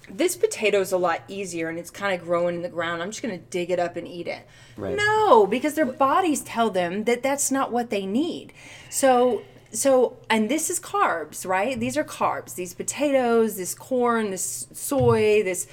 [0.08, 3.02] this potato is a lot easier and it's kind of growing in the ground.
[3.02, 4.46] I'm just going to dig it up and eat it.
[4.76, 4.96] Right.
[4.96, 8.52] No, because their bodies tell them that that's not what they need.
[8.90, 11.78] So so and this is carbs, right?
[11.78, 12.54] These are carbs.
[12.54, 15.66] These potatoes, this corn, this soy, this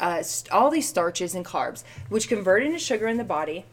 [0.00, 3.64] uh, all these starches and carbs, which convert into sugar in the body,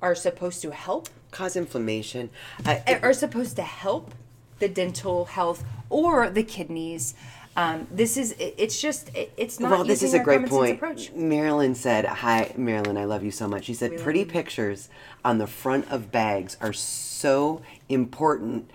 [0.00, 2.30] are supposed to help Cause inflammation.
[2.64, 4.14] I, are supposed to help
[4.60, 7.14] the dental health or the kidneys.
[7.56, 9.70] Um, this is it- it's just it- it's not.
[9.70, 10.80] well, this is a great point.
[11.16, 14.88] Marilyn said, "Hi, Marilyn, I love you so much." She said, "Pretty pictures
[15.24, 18.70] on the front of bags are so important."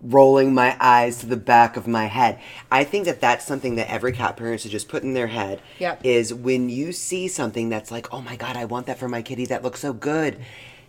[0.00, 2.38] Rolling my eyes to the back of my head.
[2.70, 5.60] I think that that's something that every cat parent should just put in their head.
[5.80, 6.04] Yep.
[6.04, 9.22] Is when you see something that's like, oh my god, I want that for my
[9.22, 9.44] kitty.
[9.46, 10.38] That looks so good.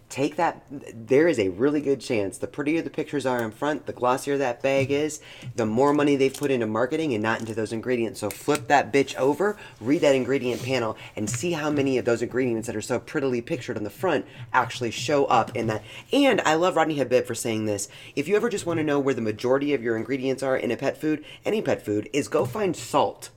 [0.09, 0.63] Take that.
[0.69, 2.39] There is a really good chance.
[2.39, 5.05] The prettier the pictures are in front, the glossier that bag mm-hmm.
[5.05, 5.21] is,
[5.55, 8.19] the more money they've put into marketing and not into those ingredients.
[8.19, 12.23] So flip that bitch over, read that ingredient panel, and see how many of those
[12.23, 15.83] ingredients that are so prettily pictured on the front actually show up in that.
[16.11, 17.87] And I love Rodney Habib for saying this.
[18.15, 20.71] If you ever just want to know where the majority of your ingredients are in
[20.71, 23.29] a pet food, any pet food, is go find salt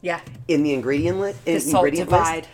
[0.00, 1.44] Yeah, in the ingredient list.
[1.44, 2.46] the salt divide.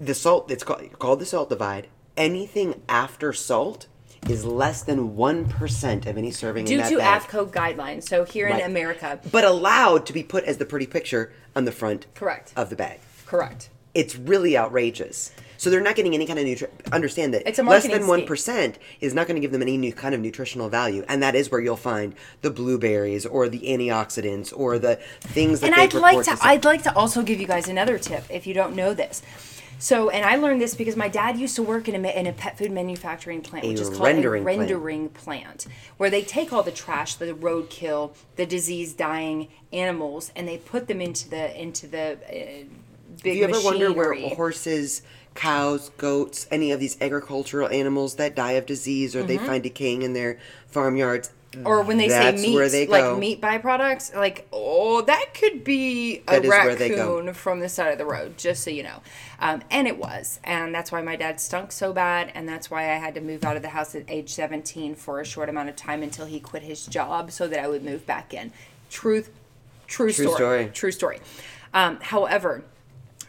[0.00, 0.52] The salt.
[0.52, 1.88] It's called called the salt divide.
[2.18, 3.86] Anything after salt
[4.28, 7.22] is less than one percent of any serving in Due to bag.
[7.22, 8.58] AAFCO guidelines, so here Right.
[8.60, 12.52] in America, but allowed to be put as the pretty picture on the front Correct.
[12.56, 12.98] of the bag.
[13.24, 13.68] correct.
[13.94, 15.30] It's really outrageous.
[15.58, 18.26] So they're not getting any kind of nutri- understand that It's a less than one
[18.36, 18.72] scheme.
[19.00, 21.50] is not going to give them any new kind of nutritional value, and that is
[21.52, 26.24] where you'll find the blueberries or the antioxidants or the things that and I'd like
[26.24, 29.22] to I'd like to also give you guys another tip if you don't know this.
[29.78, 32.32] So, and I learned this because my dad used to work in a, in a
[32.32, 35.66] pet food manufacturing plant, which is called rendering a rendering plant.
[35.98, 40.88] where they take all the trash, the roadkill, the disease dying animals, and they put
[40.88, 42.64] them into the into the uh,
[43.22, 45.02] big Do you ever wonder where horses,
[45.34, 49.28] cows, goats, any of these agricultural animals that die of disease or Mm-hmm.
[49.28, 51.30] they find decaying in their farmyards?
[51.64, 56.18] Or when they that's say meat, they like meat byproducts, like oh, that could be
[56.28, 57.16] a That is where they go.
[57.16, 59.00] raccoon from the side of the road, just so you know.
[59.40, 62.82] Um, and it was, and that's why my dad stunk so bad, and that's why
[62.92, 65.70] I had to move out of the house at age seventeen for a short amount
[65.70, 68.52] of time until he quit his job, so that I would move back in.
[68.90, 69.30] Truth,
[69.86, 70.70] true, True story, story.
[70.74, 71.20] true story.
[71.72, 72.62] Um, however,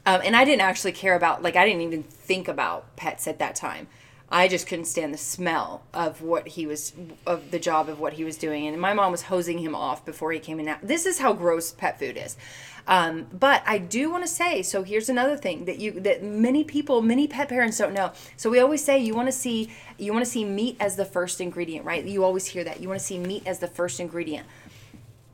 [0.06, 3.40] um, and I didn't actually care about, like, I didn't even think about pets at
[3.40, 3.88] that time.
[4.32, 6.94] I just couldn't stand the smell of what he was,
[7.26, 8.68] of the job of what he was doing.
[8.68, 10.68] And my mom was hosing him off before he came in.
[10.68, 12.38] Now, this is how gross pet food is.
[12.88, 16.64] Um, but I do want to say, so here's another thing that you, that many
[16.64, 18.12] people, many pet parents don't know.
[18.36, 21.06] So we always say you want to see, you want to see meat as the
[21.06, 22.04] first ingredient, right?
[22.04, 22.82] You always hear that.
[22.82, 24.48] You want to see meat as the first ingredient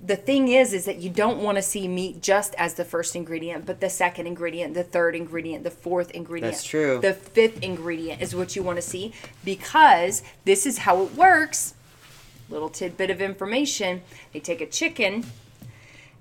[0.01, 3.15] the thing is is that you don't want to see meat just as the first
[3.15, 6.53] ingredient but the second ingredient the third ingredient the fourth ingredient.
[6.53, 6.99] That's true.
[7.01, 11.73] the fifth ingredient is what you want to see because this is how it works.
[12.49, 14.01] Little tidbit of information
[14.33, 15.25] they take a chicken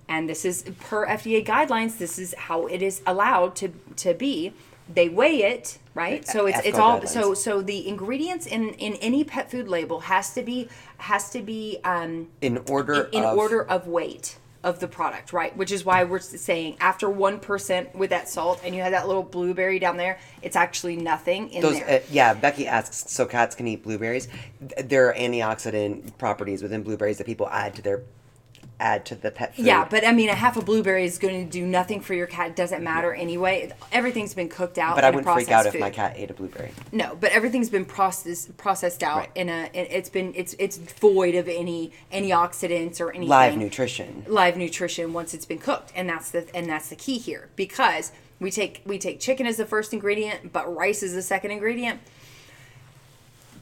[0.09, 4.53] and this is per FDA guidelines this is how it is allowed to to be
[4.93, 7.09] they weigh it right so it's it's all guidelines.
[7.09, 10.69] so so the ingredients in in any pet food label has to be
[10.99, 15.55] has to be um in order in of, order of weight of the product, right?
[15.57, 19.07] Which is why we're saying after one percent with that salt, and you have that
[19.07, 22.01] little blueberry down there, it's actually nothing in Those, there.
[22.01, 24.27] uh, yeah, Becky asks, so cats can eat blueberries.
[24.83, 28.03] There are antioxidant properties within blueberries that people add to their
[28.81, 29.65] add to the pet food.
[29.67, 32.27] yeah, but I mean, a half a blueberry is going to do nothing for your
[32.27, 32.49] cat.
[32.49, 33.73] It doesn't matter anyway.
[33.93, 34.97] Everything's been cooked out.
[34.97, 36.73] But I wouldn't freak out processed if my cat ate a blueberry.
[36.91, 39.31] No, but everything's been processed processed out Right.
[39.37, 39.71] in a.
[39.73, 43.29] it- It's been it's it's void of any antioxidants or anything.
[43.29, 44.25] Live nutrition.
[44.27, 48.11] live nutrition once it's been cooked and that's the and that's the key here because
[48.41, 52.01] we take we take chicken as the first ingredient but rice is the second ingredient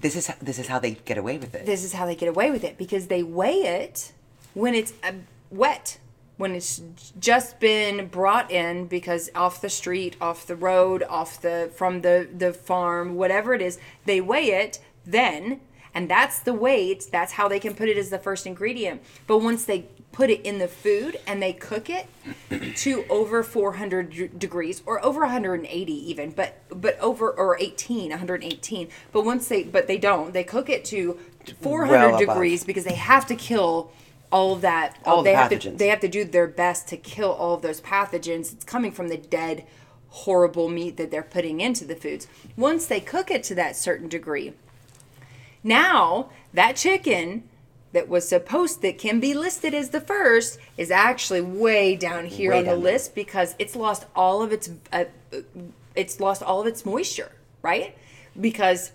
[0.00, 1.66] This is this is how they get away with it.
[1.66, 4.12] this is how they get away with it because they weigh it
[4.54, 5.12] when it's uh,
[5.50, 5.98] wet
[6.38, 6.82] when it's
[7.20, 12.28] just been brought in because off the street off the road off the from the
[12.36, 15.60] the farm whatever it is they weigh it then
[15.94, 19.02] and that's the weight that's how they can put it as the first ingredient.
[19.26, 22.06] But once they put it in the food and they cook it
[22.76, 29.24] to over 400 degrees or over 180 even but but over or 18 118 but
[29.24, 31.18] once they but they don't they cook it to
[31.62, 33.90] 400 Well degrees because they have to kill
[34.32, 36.96] all of that All the they have to they have to do their best to
[36.96, 38.52] kill all of those pathogens.
[38.52, 39.64] It's coming from the dead
[40.08, 42.26] horrible meat that they're putting into the foods.
[42.56, 44.52] Once they cook it to that certain degree
[45.62, 47.44] now that chicken
[47.92, 52.50] that was supposed that can be listed as the first is actually way down here
[52.50, 52.78] Way on the there.
[52.78, 55.04] list because it's lost all of its uh,
[55.94, 57.30] it's lost all of its moisture
[57.62, 57.96] right?
[58.38, 58.92] Because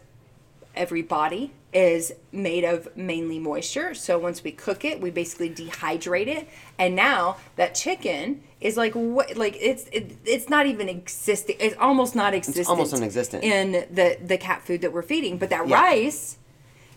[0.76, 3.94] every body is made of mainly moisture.
[3.94, 6.48] So once we cook it, we basically dehydrate it,
[6.80, 11.58] and now that chicken is like what like it's it, it's not even existing.
[11.60, 12.68] It's almost not existent.
[12.70, 13.44] almost non-existent.
[13.44, 15.38] in the the cat food that we're feeding.
[15.38, 15.82] But that Yeah.
[15.82, 16.38] rice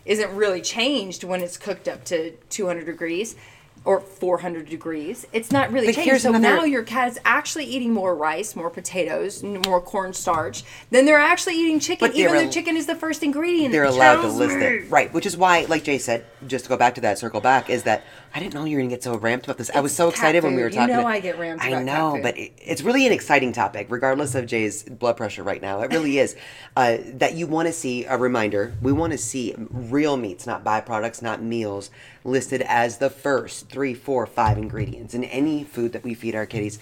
[0.05, 3.35] isn't really changed when it's cooked up to 200 degrees
[3.83, 5.25] or 400 degrees.
[5.33, 6.21] It's not really But changed.
[6.21, 11.05] So another- now your cat is actually eating more rice, more potatoes, more cornstarch than
[11.05, 13.71] they're actually eating chicken, But even though al- chicken is the first ingredient.
[13.71, 14.65] they're allowed to list me.
[14.65, 17.39] it right which is why like jay said just to go back to that circle
[17.41, 18.03] back is that
[18.35, 20.43] i didn't know you were gonna get so ramped about this i was so excited
[20.43, 20.63] when we food.
[20.63, 23.13] were You talking know about- I get ramped i know but it, it's really an
[23.13, 26.35] exciting topic regardless of jay's blood pressure right now it really is
[26.75, 30.63] uh, that you want to see a reminder we want to see real meats not
[30.63, 31.89] byproducts not meals
[32.23, 36.45] listed as the first three four five ingredients in any food that we feed our
[36.45, 36.77] kitties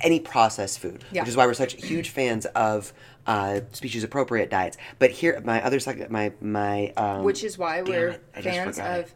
[0.00, 1.22] any processed food Yeah.
[1.22, 2.92] which is why we're such huge fans of
[3.26, 7.82] uh, species appropriate diets but here my other side my my um, which is why
[7.82, 9.04] we're it, fans forgot it.
[9.06, 9.14] of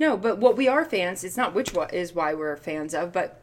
[0.00, 3.12] no but what we are fans it's not which wa- is why we're fans of
[3.12, 3.40] but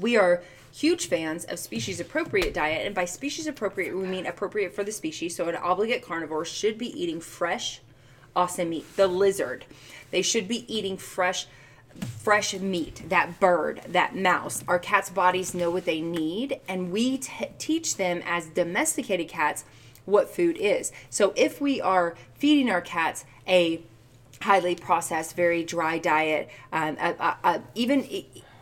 [0.00, 4.74] we are huge fans of species appropriate diet and by species appropriate we mean appropriate
[4.74, 7.80] for the species so an obligate carnivore should be eating fresh
[8.36, 9.64] awesome meat the lizard
[10.10, 11.46] they should be eating fresh
[11.98, 13.02] fresh meat.
[13.08, 14.62] That bird that mouse.
[14.68, 19.64] Our cats bodies know what they need and we t- teach them as domesticated cats
[20.04, 20.92] what food is.
[21.10, 23.82] So if we are feeding our cats a
[24.40, 28.06] highly processed very dry diet um, uh, uh, uh, even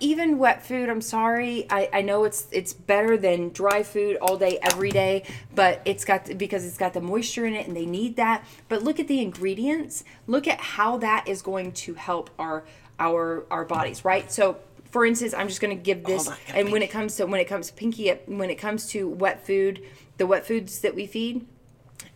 [0.01, 1.67] even wet food i'm sorry.
[1.71, 6.05] I, I know it's it's better than dry food all day every day but it's
[6.05, 8.45] got because it's got the moisture in it and they need that.
[8.69, 10.05] But look at the ingredients.
[10.27, 12.65] Look at how that is going to help our
[12.99, 14.31] our our bodies right?
[14.31, 14.59] So
[14.91, 17.41] for instance i'm just going to give this on, and when it comes to when
[17.41, 19.83] it comes pinky when it comes to wet food
[20.17, 21.45] the wet foods that we feed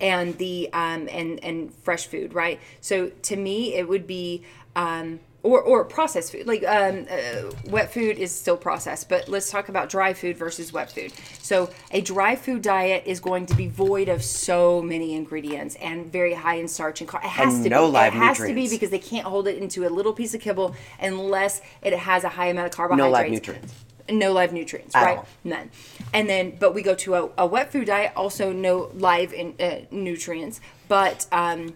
[0.01, 2.61] and the um, and and fresh food, right?
[2.81, 4.45] So to me, it would be
[4.77, 6.47] um, or or processed food.
[6.47, 10.73] Like um, uh, wet food is still processed, but let's talk about dry food versus
[10.73, 11.13] wet food.
[11.41, 16.13] So a dry food diet is going to be void of so many ingredients and
[16.13, 17.25] very high in starch and carb.
[17.25, 17.93] It has And to no be.
[17.93, 20.41] live it has to be because they can't hold it into a little piece of
[20.41, 23.09] kibble unless it has a high amount of carbohydrates.
[23.09, 23.75] No live nutrients.
[24.11, 25.19] No live nutrients, At right?
[25.19, 25.29] all.
[25.45, 25.71] None.
[26.13, 29.55] And then, but we go to a, a wet food diet, also no live in,
[29.61, 31.75] uh, nutrients, but um,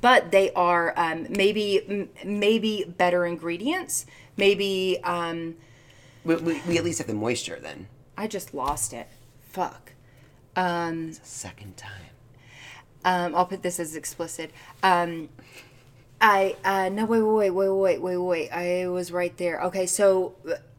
[0.00, 4.06] but they are um, maybe m- maybe better ingredients.
[4.36, 5.56] Maybe um,
[6.24, 7.88] We, we, we at least have the moisture then.
[8.18, 9.08] I just lost it.
[9.50, 9.92] Fuck.
[11.22, 11.92] Second time.
[13.04, 14.50] Um, I'll put this as explicit.
[14.82, 15.28] Um,
[16.20, 19.60] I uh, no wait wait wait wait wait wait I was right there.
[19.62, 20.34] Okay, so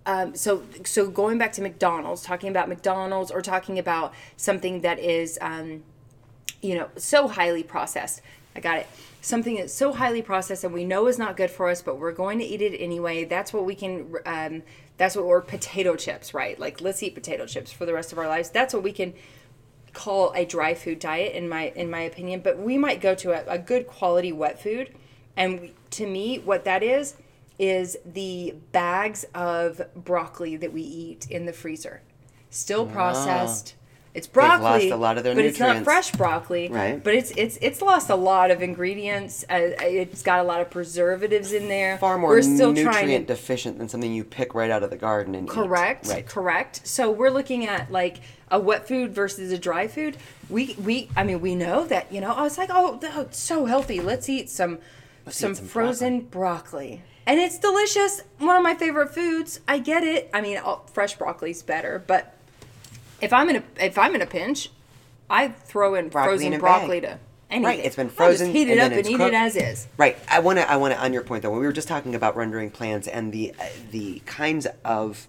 [0.06, 5.00] um, so so going back to McDonald's, talking about McDonald's or talking about something that
[5.00, 5.84] is um,
[6.62, 8.22] you know so highly processed.
[8.58, 8.88] I got it.
[9.22, 12.12] Something that's so highly processed and we know is not good for us, but we're
[12.12, 13.24] going to eat it anyway.
[13.24, 14.16] That's what we can.
[14.26, 14.64] Um,
[14.98, 16.60] that's what we're potato chips, right?
[16.60, 18.50] Like let's eat potato chips for the rest of our lives.
[18.50, 19.14] That's what we can
[19.94, 23.32] call a dry food diet in my in my opinion but we might go to
[23.32, 24.94] a, a good quality wet food
[25.36, 27.16] and we, to me what that is
[27.58, 32.02] is the bags of broccoli that we eat in the freezer
[32.52, 33.74] still processed
[34.18, 34.72] it's broccoli Ah.
[34.74, 37.02] lost a lot of their but it's not fresh broccoli Right.
[37.04, 40.70] but it's it's it's lost a lot of ingredients uh, it's got a lot of
[40.70, 44.72] preservatives in there Far more we're still nutrient to deficient than something you pick right
[44.72, 45.52] out of the garden and eat.
[45.54, 46.08] Correct.
[46.08, 46.26] Right.
[46.26, 46.86] Correct.
[46.86, 48.18] So we're looking at like
[48.50, 50.18] a wet food versus a dry food.
[50.50, 53.66] We we I mean we know that you know I was like oh that's so
[53.66, 54.00] healthy.
[54.02, 54.80] Let's eat some
[55.30, 57.02] some, eat some frozen broccoli.
[57.26, 58.22] And it's delicious.
[58.40, 59.60] One of my favorite foods.
[59.68, 60.30] I get it.
[60.34, 62.37] I mean, all, fresh broccoli's better, but
[63.22, 64.70] if I'm in a if I'm in a pinch,
[65.30, 66.60] I throw in Broccoli frozen in bag.
[66.62, 67.64] broccoli to anything.
[67.64, 69.34] Right, it's been frozen just heat it up and eat cooked.
[69.34, 69.88] it as is.
[69.98, 70.18] Right.
[70.30, 70.70] I want to.
[70.70, 71.04] I want to.
[71.04, 73.66] On your point though, when we were just talking about rendering plans and the uh,
[73.92, 75.28] the kinds of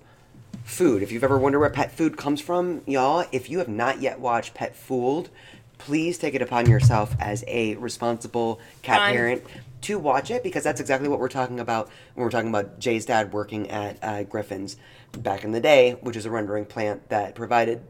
[0.64, 1.02] food.
[1.02, 4.20] If you've ever wondered where pet food comes from, y'all, if you have not yet
[4.20, 5.30] watched Pet Fooled,
[5.78, 9.42] please take it upon yourself as a responsible cat I'm- parent
[9.80, 13.06] to watch it because that's exactly what we're talking about when we're talking about Jay's
[13.06, 14.76] dad working at uh, Griffin's
[15.12, 17.82] back in the day, which is a rendering plant that provided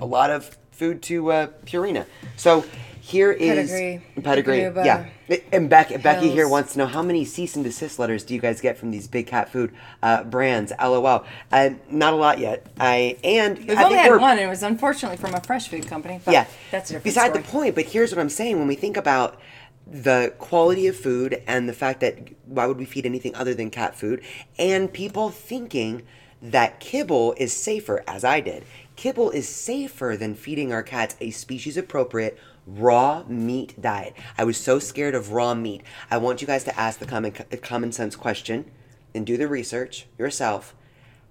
[0.00, 2.06] a lot of food to uh, Purina.
[2.36, 2.64] So
[3.00, 4.22] here is Pedigree.
[4.22, 4.60] pedigree.
[4.84, 5.06] Yeah,
[5.52, 8.40] and Becky, Becky here wants to know how many cease and desist letters do you
[8.40, 10.72] guys get from these big cat food uh, brands?
[10.80, 11.26] LOL.
[11.52, 12.66] Uh, not a lot yet.
[12.80, 15.86] I and We've I only had one, and it was unfortunately from a fresh food
[15.86, 16.18] company.
[16.24, 17.42] But yeah, that's a different Beside story.
[17.42, 19.38] the point, but here's what I'm saying: when we think about
[19.86, 22.16] the quality of food and the fact that
[22.46, 24.22] why would we feed anything other than cat food,
[24.58, 26.02] and people thinking
[26.44, 28.64] that kibble is safer, as I did.
[28.96, 34.14] Kibble is safer than feeding our cats a species appropriate, raw meat diet.
[34.36, 35.82] I was so scared of raw meat.
[36.10, 38.70] I want you guys to ask the common common sense question
[39.14, 40.74] and do the research yourself.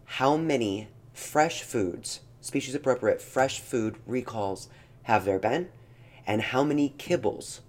[0.05, 4.67] How many fresh foods, species appropriate fresh food recalls
[5.03, 5.69] have there been?
[6.25, 7.59] And how many kibbles,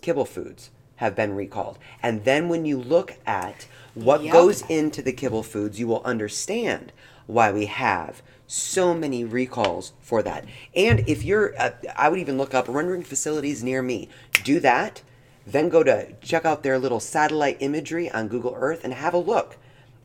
[0.00, 0.70] kibble foods
[1.02, 1.78] have been recalled?
[2.02, 4.32] And then when you look at what Yep.
[4.32, 6.92] goes into the kibble foods, you will understand
[7.26, 10.44] why we have so many recalls for that.
[10.76, 14.08] And if you're, uh, I would even look up rendering facilities near me.
[14.44, 15.02] Do that,
[15.44, 19.18] then go to check out their little satellite imagery on Google Earth and have a
[19.18, 19.56] look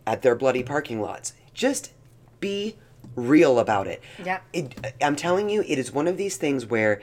[0.07, 1.33] at their bloody parking lots.
[1.53, 1.91] Just
[2.39, 2.75] be
[3.15, 4.01] real about it.
[4.23, 4.39] Yeah.
[5.01, 7.01] I'm telling you, it is one of these things where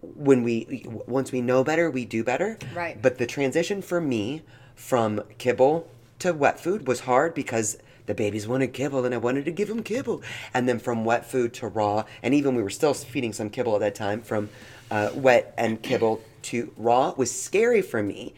[0.00, 2.58] when we once we know better, we do better.
[2.74, 3.00] Right.
[3.00, 4.42] But the transition for me
[4.74, 5.88] from kibble
[6.20, 9.68] to wet food was hard because the babies wanted kibble and I wanted to give
[9.68, 10.22] them kibble.
[10.54, 13.74] And then from wet food to raw, and even we were still feeding some kibble
[13.74, 14.48] at that time, from
[14.90, 18.34] uh, wet and kibble to raw was scary for me,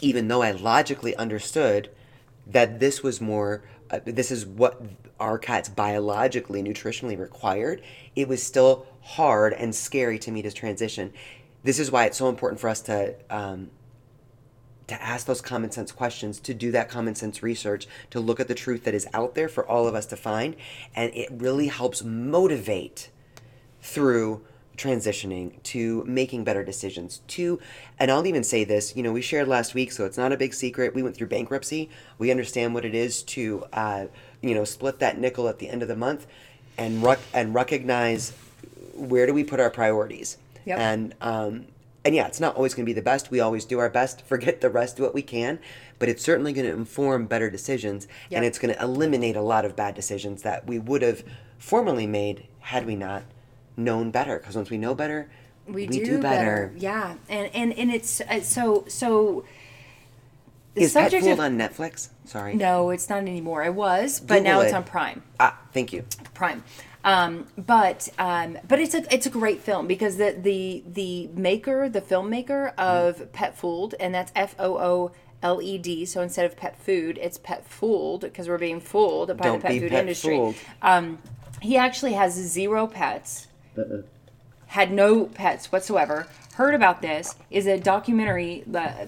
[0.00, 1.90] even though I logically understood
[2.46, 4.82] that this was more, uh, this is what
[5.20, 7.82] our cats biologically, nutritionally required.
[8.14, 11.12] It was still hard and scary to me to transition.
[11.64, 13.70] This is why it's so important for us to um,
[14.88, 18.48] to ask those common sense questions, to do that common sense research, to look at
[18.48, 20.56] the truth that is out there for all of us to find.
[20.96, 23.10] And it really helps motivate
[23.82, 24.42] through
[24.78, 27.58] transitioning to making better decisions to
[27.98, 30.36] and i'll even say this you know we shared last week so it's not a
[30.36, 34.06] big secret we went through bankruptcy we understand what it is to uh,
[34.40, 36.26] you know split that nickel at the end of the month
[36.76, 38.32] and rec- and recognize
[38.94, 40.78] where do we put our priorities Yep.
[40.78, 41.66] and um,
[42.04, 43.30] and yeah, it's not always going to be the best.
[43.30, 44.22] We always do our best.
[44.26, 44.96] Forget the rest.
[44.96, 45.58] Do what we can,
[45.98, 49.64] but it's certainly going to inform better decisions, and it's going to eliminate a lot
[49.64, 51.24] of bad decisions that we would have
[51.58, 53.24] formerly made had we not
[53.76, 54.38] known better.
[54.38, 55.28] Because once we know better,
[55.66, 56.72] we, do, better.
[56.76, 59.44] Yeah, and and and it's uh, so so.
[60.78, 62.08] The Is Pet subject Fooled of on Netflix?
[62.24, 62.54] Sorry.
[62.54, 63.64] no, it's not anymore.
[63.64, 65.22] It was, but now Google it's on Prime.
[65.40, 66.04] Ah, thank you.
[66.34, 66.62] Prime.
[67.04, 71.88] Um, but um, but it's a it's a great film because the the the maker,
[71.88, 75.12] the filmmaker of Pet Fooled, and that's F O O
[75.42, 76.04] L E D.
[76.04, 79.62] So instead of pet food, it's pet fooled because we're being fooled by Don't the
[79.62, 80.36] pet be food pet industry.
[80.36, 80.56] fooled.
[80.82, 81.18] Um,
[81.62, 83.46] he actually has zero pets.
[84.66, 86.26] Had no pets whatsoever.
[86.54, 89.06] Heard about this is a documentary uh,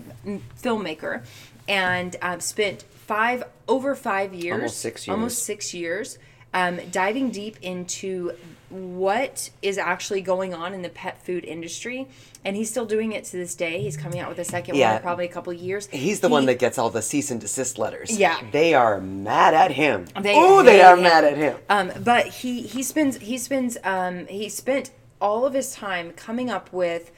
[0.63, 1.25] filmmaker,
[1.71, 5.15] and um, spent five over five years, Almost six years.
[5.15, 6.19] almost six years,
[6.53, 8.33] um, diving deep into
[8.71, 12.07] what is actually going on in the pet food industry,
[12.45, 13.81] and he's still doing it to this day.
[13.83, 14.93] He's coming out with a second Yeah.
[14.95, 15.89] one probably a couple years.
[15.93, 18.17] He's the He- one that gets all the cease and desist letters.
[18.17, 18.41] Yeah.
[18.53, 20.07] They are mad at him.
[20.21, 21.03] They oh, they hate are him.
[21.03, 21.57] mad at him.
[21.69, 24.91] Um, but he he spends he spends um, he spent
[25.21, 27.11] all of his time coming up with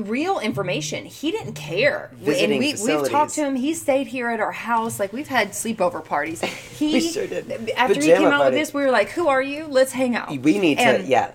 [0.00, 1.04] real information.
[1.04, 3.56] He didn't care, Visiting and we we've talked to him.
[3.56, 5.00] He stayed here at our house.
[5.00, 6.42] Like we've had sleepover parties.
[6.76, 7.70] He sure did.
[7.70, 9.66] after he came out with this, we were like, "Who are you?
[9.66, 11.30] Let's hang out." We need to, yeah.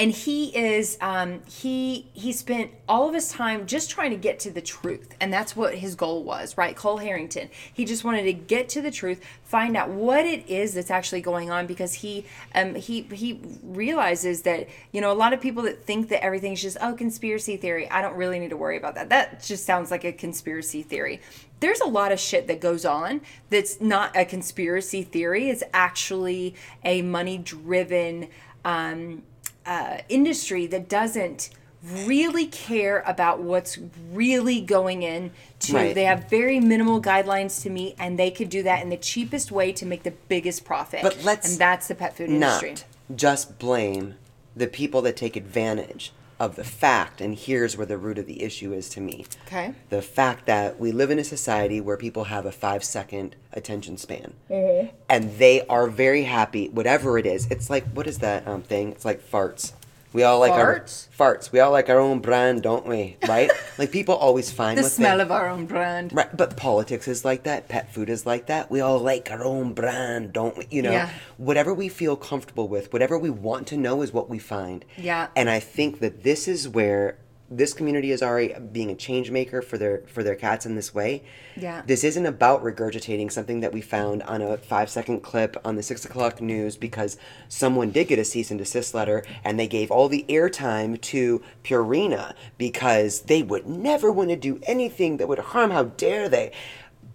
[0.00, 4.40] And he is um, he he spent all of his time just trying to get
[4.40, 5.14] to the truth.
[5.20, 6.74] And that's what his goal was right?
[6.74, 7.50] Kohl Harrington.
[7.72, 11.20] He just wanted to get to the truth find out what it is that's actually
[11.20, 12.24] going on because he
[12.54, 16.62] um he he realizes that you know a lot of people that think that everything's
[16.62, 17.90] just oh conspiracy theory.
[17.90, 19.10] I don't really need to worry about that.
[19.10, 21.20] That just sounds like a conspiracy theory.
[21.60, 23.20] There's a lot of shit that goes on
[23.50, 25.50] that's not a conspiracy theory.
[25.50, 28.28] It's actually a money driven
[28.64, 29.24] um
[29.66, 31.50] uh, industry that doesn't
[31.82, 33.78] really care about what's
[34.12, 35.94] really going in to Right.
[35.94, 39.50] they have very minimal guidelines to meet and they could do that in the cheapest
[39.50, 41.02] way to make the biggest profit.
[41.02, 42.72] But let's and that's the pet food industry.
[42.72, 42.84] not
[43.16, 44.16] just blame
[44.54, 48.42] the people that take advantage of the fact, and here's where the root of the
[48.42, 49.26] issue is to me.
[49.46, 53.36] okay The fact that we live in a society where people have a five second
[53.52, 54.32] attention span.
[54.48, 54.88] Mm-hmm.
[55.08, 57.46] And they are very happy, whatever it is.
[57.50, 58.90] It's like, what is that um, thing?
[58.92, 59.74] It's like farts.
[60.12, 61.06] We all like Farts?
[61.20, 61.52] our farts.
[61.52, 63.16] We all like our own brand, don't we?
[63.28, 63.50] Right?
[63.78, 67.24] like people always find the smell they, of our own brand Right, but politics is
[67.24, 67.68] like that.
[67.68, 68.70] Pet food is like that.
[68.70, 70.66] We all like our own brand, don't we?
[70.70, 71.10] You know, Yeah.
[71.36, 74.84] whatever we feel comfortable with, whatever we want to know is what we find.
[74.96, 75.28] Yeah.
[75.36, 77.18] And I think that this is where
[77.50, 80.94] this community is already being a change maker for their for their cats in this
[80.94, 81.24] way.
[81.56, 81.82] Yeah.
[81.84, 85.82] This isn't about regurgitating something that we found on a five second clip on the
[85.82, 87.16] six o'clock news because
[87.48, 91.42] someone did get a cease and desist letter and they gave all the airtime to
[91.64, 95.72] Purina because they would never want to do anything that would harm.
[95.72, 96.52] How dare they?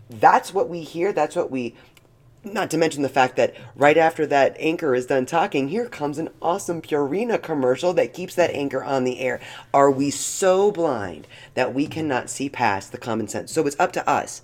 [0.10, 1.14] That's what we hear.
[1.14, 1.76] That's what we
[2.46, 6.20] Not to mention the fact that right after that anchor is done talking, here comes
[6.20, 9.40] an awesome Purina commercial that keeps that anchor on the air.
[9.74, 13.52] Are we so blind that we cannot see past the common sense?
[13.52, 14.44] So it's up to us.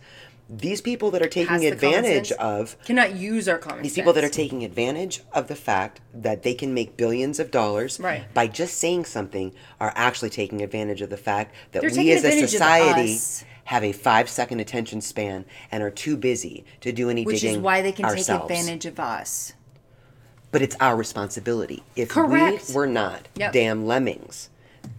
[0.53, 3.83] These people that are taking Past advantage of Cannot use our common sense.
[3.83, 7.51] these people that are taking advantage of the fact that they can make billions of
[7.51, 8.23] dollars Right.
[8.33, 12.25] by just saying something are actually taking advantage of the fact that They're we as
[12.25, 13.17] a society.
[13.71, 17.55] Have a five second attention span and are too busy to do any which digging
[17.55, 18.45] is why they can ourselves.
[18.49, 19.53] take advantage of us.
[20.51, 21.81] But it's our responsibility.
[21.95, 22.67] If Correct.
[22.67, 23.53] we were not Yep.
[23.53, 24.49] damn lemmings,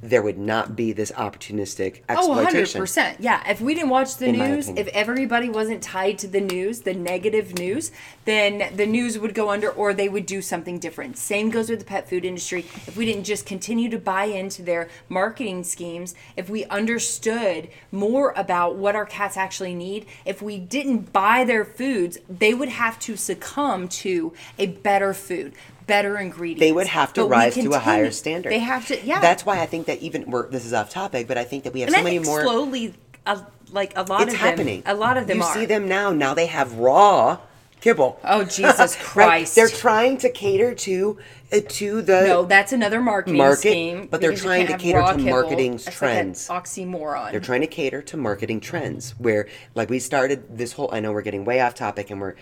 [0.02, 2.82] there would not be this opportunistic Oh, exploitation.
[2.82, 3.16] 100%.
[3.20, 3.48] Yeah.
[3.48, 6.92] If we didn't watch the In news, if everybody wasn't tied to the news, the
[6.92, 7.92] negative news,
[8.24, 11.16] then the news would go under or they would do something different.
[11.16, 12.66] Same goes with the pet food industry.
[12.88, 18.32] If we didn't just continue to buy into their marketing schemes, if we understood more
[18.36, 22.98] about what our cats actually need, if we didn't buy their foods, they would have
[23.00, 25.52] to succumb to a better food.
[25.86, 26.60] Better ingredients.
[26.60, 28.52] they would have to rise to a higher standard.
[28.52, 29.20] They have to, yeah.
[29.20, 31.72] That's why I think that even we're this is off topic, but I think that
[31.72, 32.42] we have and so I many more.
[32.42, 32.94] slowly,
[33.26, 34.82] uh, like a lot it's of happening.
[34.82, 35.54] them, a lot of them you are.
[35.54, 36.10] see them now.
[36.12, 37.38] Now they have raw
[37.82, 38.18] kibble.
[38.24, 39.26] Oh Jesus Right?
[39.28, 39.54] Christ!
[39.54, 41.18] They're trying to cater to
[41.52, 44.06] uh, to the no, that's another marketing Market, scheme.
[44.10, 45.24] but they're trying to cater to kibble.
[45.30, 46.48] marketing's That's like an trends.
[46.48, 47.30] oxymoron.
[47.32, 50.88] They're trying to cater to marketing trends where, like, we started this whole.
[50.92, 52.36] I know we're getting way off topic and we're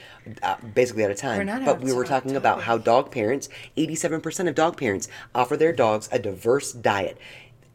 [0.45, 1.39] uh, basically out of time.
[1.39, 5.57] We're not but we were talking about how dog parents, 87% of dog parents, offer
[5.57, 7.19] their dogs a diverse diet.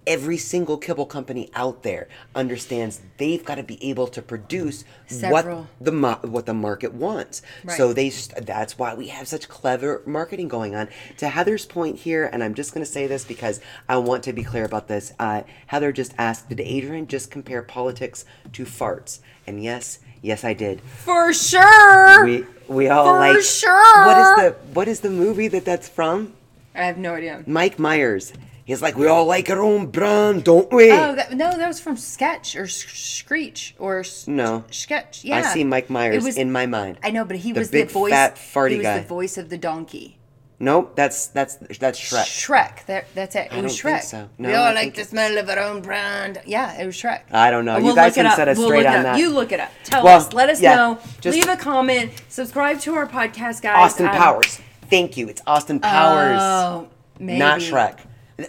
[0.08, 5.68] Every single kibble company out there understands they've got to be able to produce Several.
[5.80, 7.41] what the what the market wants.
[7.64, 7.78] Right.
[7.78, 10.89] So they that's why we have such clever marketing going on.
[11.18, 14.34] To Heather's point here, and I'm just going to say this because I want to
[14.34, 15.14] be clear about this.
[15.20, 19.20] Uh, Heather just asked, did Adrian just compare politics to farts?
[19.47, 20.82] And yes, yes, I did.
[20.82, 22.26] For sure.
[22.26, 24.06] We we all For like sure.
[24.06, 26.34] What is the what is the movie that that's from?
[26.74, 27.43] I have no idea.
[27.47, 28.34] Mike Myers.
[28.66, 30.91] He's like, we all like our own brand, don't we?
[30.91, 34.63] Oh that, no, that was from Sketch or Screech or No.
[34.72, 35.24] Sketch.
[35.24, 36.97] Yeah, I see Mike Myers was- in my mind.
[37.03, 38.11] I know, but he The was big, the voice.
[38.11, 38.99] fat, farty he was guy.
[38.99, 40.18] the voice of the donkey.
[40.57, 42.24] Nope, that's that's that's Shrek.
[42.26, 42.86] Shrek.
[42.86, 43.49] That, that's it.
[43.51, 44.01] It I was Shrek.
[44.01, 44.30] so.
[44.39, 46.41] we all like the smell of our own brand.
[46.45, 47.24] Yeah, it was Shrek.
[47.32, 47.76] I don't know.
[47.76, 49.20] And You guys can set us We'll straight on that.
[49.20, 49.70] You look it up.
[49.84, 50.32] Tell Well, us.
[50.34, 50.99] Let us yeah, know.
[51.20, 52.13] just- Leave a comment.
[52.30, 53.76] Subscribe to our podcast, guys.
[53.91, 54.59] Austin Um, Powers.
[54.89, 55.28] Thank you.
[55.28, 56.39] It's Austin Powers.
[56.41, 56.88] Oh,
[57.20, 57.38] maybe.
[57.38, 57.97] Not Shrek.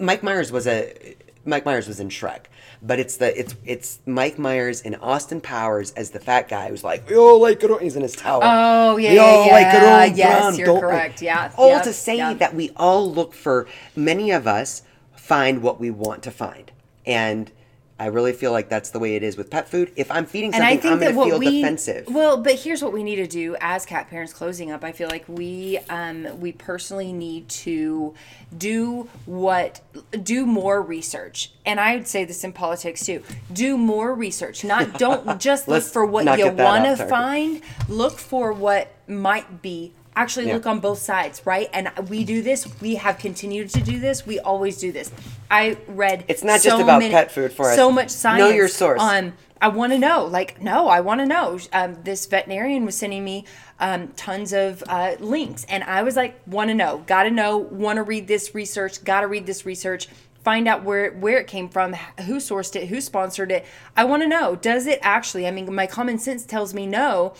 [0.01, 2.47] Mike Myers was a Mike Myers was in Shrek.
[2.83, 6.85] But it's the it's it's Mike Myers and Austin Powers as the fat guy who's
[6.85, 7.83] like, we all like it.
[7.83, 8.43] He's in his tower.
[8.45, 10.11] Oh, yeah, we yeah, like it yeah.
[10.11, 11.23] on Yes, brand, you're don't we?" correct.
[11.23, 12.39] Yeah, All yep, to say yep.
[12.39, 13.67] that we all look for.
[13.95, 14.83] Many of us
[15.15, 16.71] find what we want to find,
[17.07, 17.51] and
[17.99, 19.91] I really feel like that's the way it is with pet food.
[19.97, 22.07] If I'm feeding And something, I think I'm going to feel we defensive.
[22.09, 24.85] well, but here's what we need to do as cat parents closing up.
[24.85, 28.15] I feel like we um, we personally need to
[28.57, 29.81] do what
[30.23, 33.23] do more research, and I would say this in politics too.
[33.51, 34.63] Do more research.
[34.63, 37.63] Not don't just look for what you want to find.
[37.89, 39.93] Look for what might be.
[40.17, 40.55] Actually, Yeah.
[40.55, 41.69] look on both sides, right?
[41.75, 42.67] And we do this.
[42.81, 44.27] We have continued to do this.
[44.27, 45.11] We always do this.
[45.51, 46.25] I read.
[46.27, 47.77] It's not so just about many- pet food for us.
[47.77, 48.41] So much science.
[48.41, 49.01] Know your source.
[49.01, 50.25] on I want to know.
[50.25, 51.59] Like, no, I want to know.
[51.73, 53.45] Um, this veterinarian was sending me
[53.81, 57.57] um, tons of uh, links, and I was like, want to know, got to know,
[57.57, 60.09] want to read this research, got to read this research,
[60.45, 61.95] find out where where it came from,
[62.27, 63.65] who sourced it, who sponsored it.
[63.97, 65.47] I want to know, does it actually?
[65.47, 67.33] I mean, my common sense tells me no.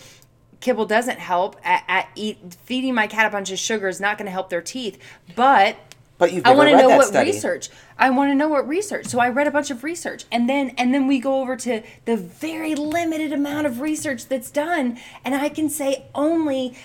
[0.59, 1.55] Kibble doesn't help.
[1.63, 4.49] At, at eat, feeding my cat a bunch of sugar is not going to help
[4.49, 4.99] their teeth,
[5.35, 5.77] but
[6.17, 7.31] But you've I want to know what study.
[7.31, 7.69] research.
[7.97, 9.05] I want to know what research.
[9.05, 11.81] So I read a bunch of research, and then and then we go over to
[12.05, 16.75] the very limited amount of research that's done, and I can say only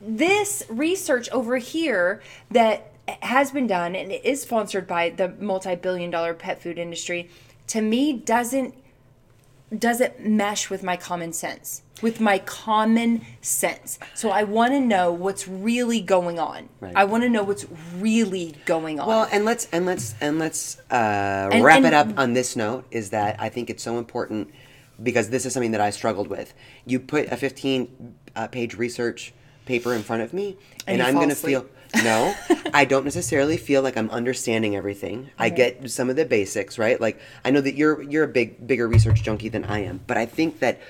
[0.00, 6.34] this research over here that has been done and it is sponsored by the multi-billion-dollar
[6.34, 7.30] pet food industry.
[7.68, 8.74] To me, doesn't
[9.76, 15.10] doesn't mesh with my common sense with my common sense so i want to know
[15.10, 16.92] what's really going on Right.
[16.94, 20.78] i want to know what's really going on Well, and let's and let's and let's
[20.90, 22.84] uh, And- wrap and- it up on this note.
[22.92, 24.52] Is that I think it's so important
[25.02, 26.54] because this is something that I struggled with.
[26.86, 30.56] You put a 15 uh, page research paper in front of me,
[30.86, 31.66] And and, I'm going to feel
[32.02, 32.34] no.
[32.74, 35.30] I don't necessarily feel like I'm understanding everything.
[35.38, 37.00] I get some of the basics right.
[37.00, 40.16] Like I know that you're you're a big bigger research junkie than I am, but
[40.16, 40.80] I think that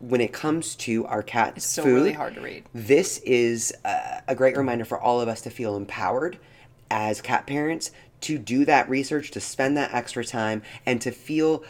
[0.00, 2.64] when it comes to our cat's It's still food, really hard to read.
[2.74, 6.38] this is uh, a great reminder for all of us to feel empowered
[6.90, 7.90] as cat parents
[8.22, 11.62] to do that research, to spend that extra time, and to feel,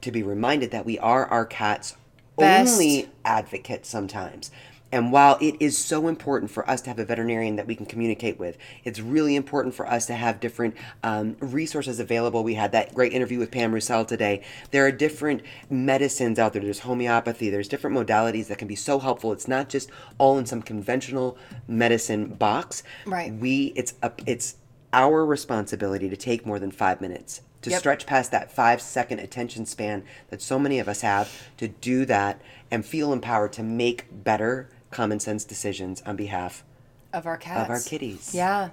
[0.00, 1.96] to be reminded that we are our cat's
[2.38, 2.72] Best.
[2.72, 4.50] only advocate sometimes.
[4.92, 7.86] And while it is so important for us to have a veterinarian that we can
[7.86, 12.42] communicate with, it's really important for us to have different um, resources available.
[12.42, 14.42] We had that great interview with Pam Roussel today.
[14.72, 16.62] There are different medicines out there.
[16.62, 17.50] There's homeopathy.
[17.50, 19.32] There's different modalities that can be so helpful.
[19.32, 21.38] It's not just all in some conventional
[21.68, 22.82] medicine box.
[23.06, 23.32] Right.
[23.32, 24.56] We it's a, it's
[24.92, 27.78] our responsibility to take more than five minutes to Yep.
[27.78, 32.04] stretch past that five second attention span that so many of us have to do
[32.06, 36.64] that and feel empowered to make better common sense decisions on behalf
[37.12, 37.64] of our cats.
[37.64, 38.34] of our kitties.
[38.34, 38.70] Yeah.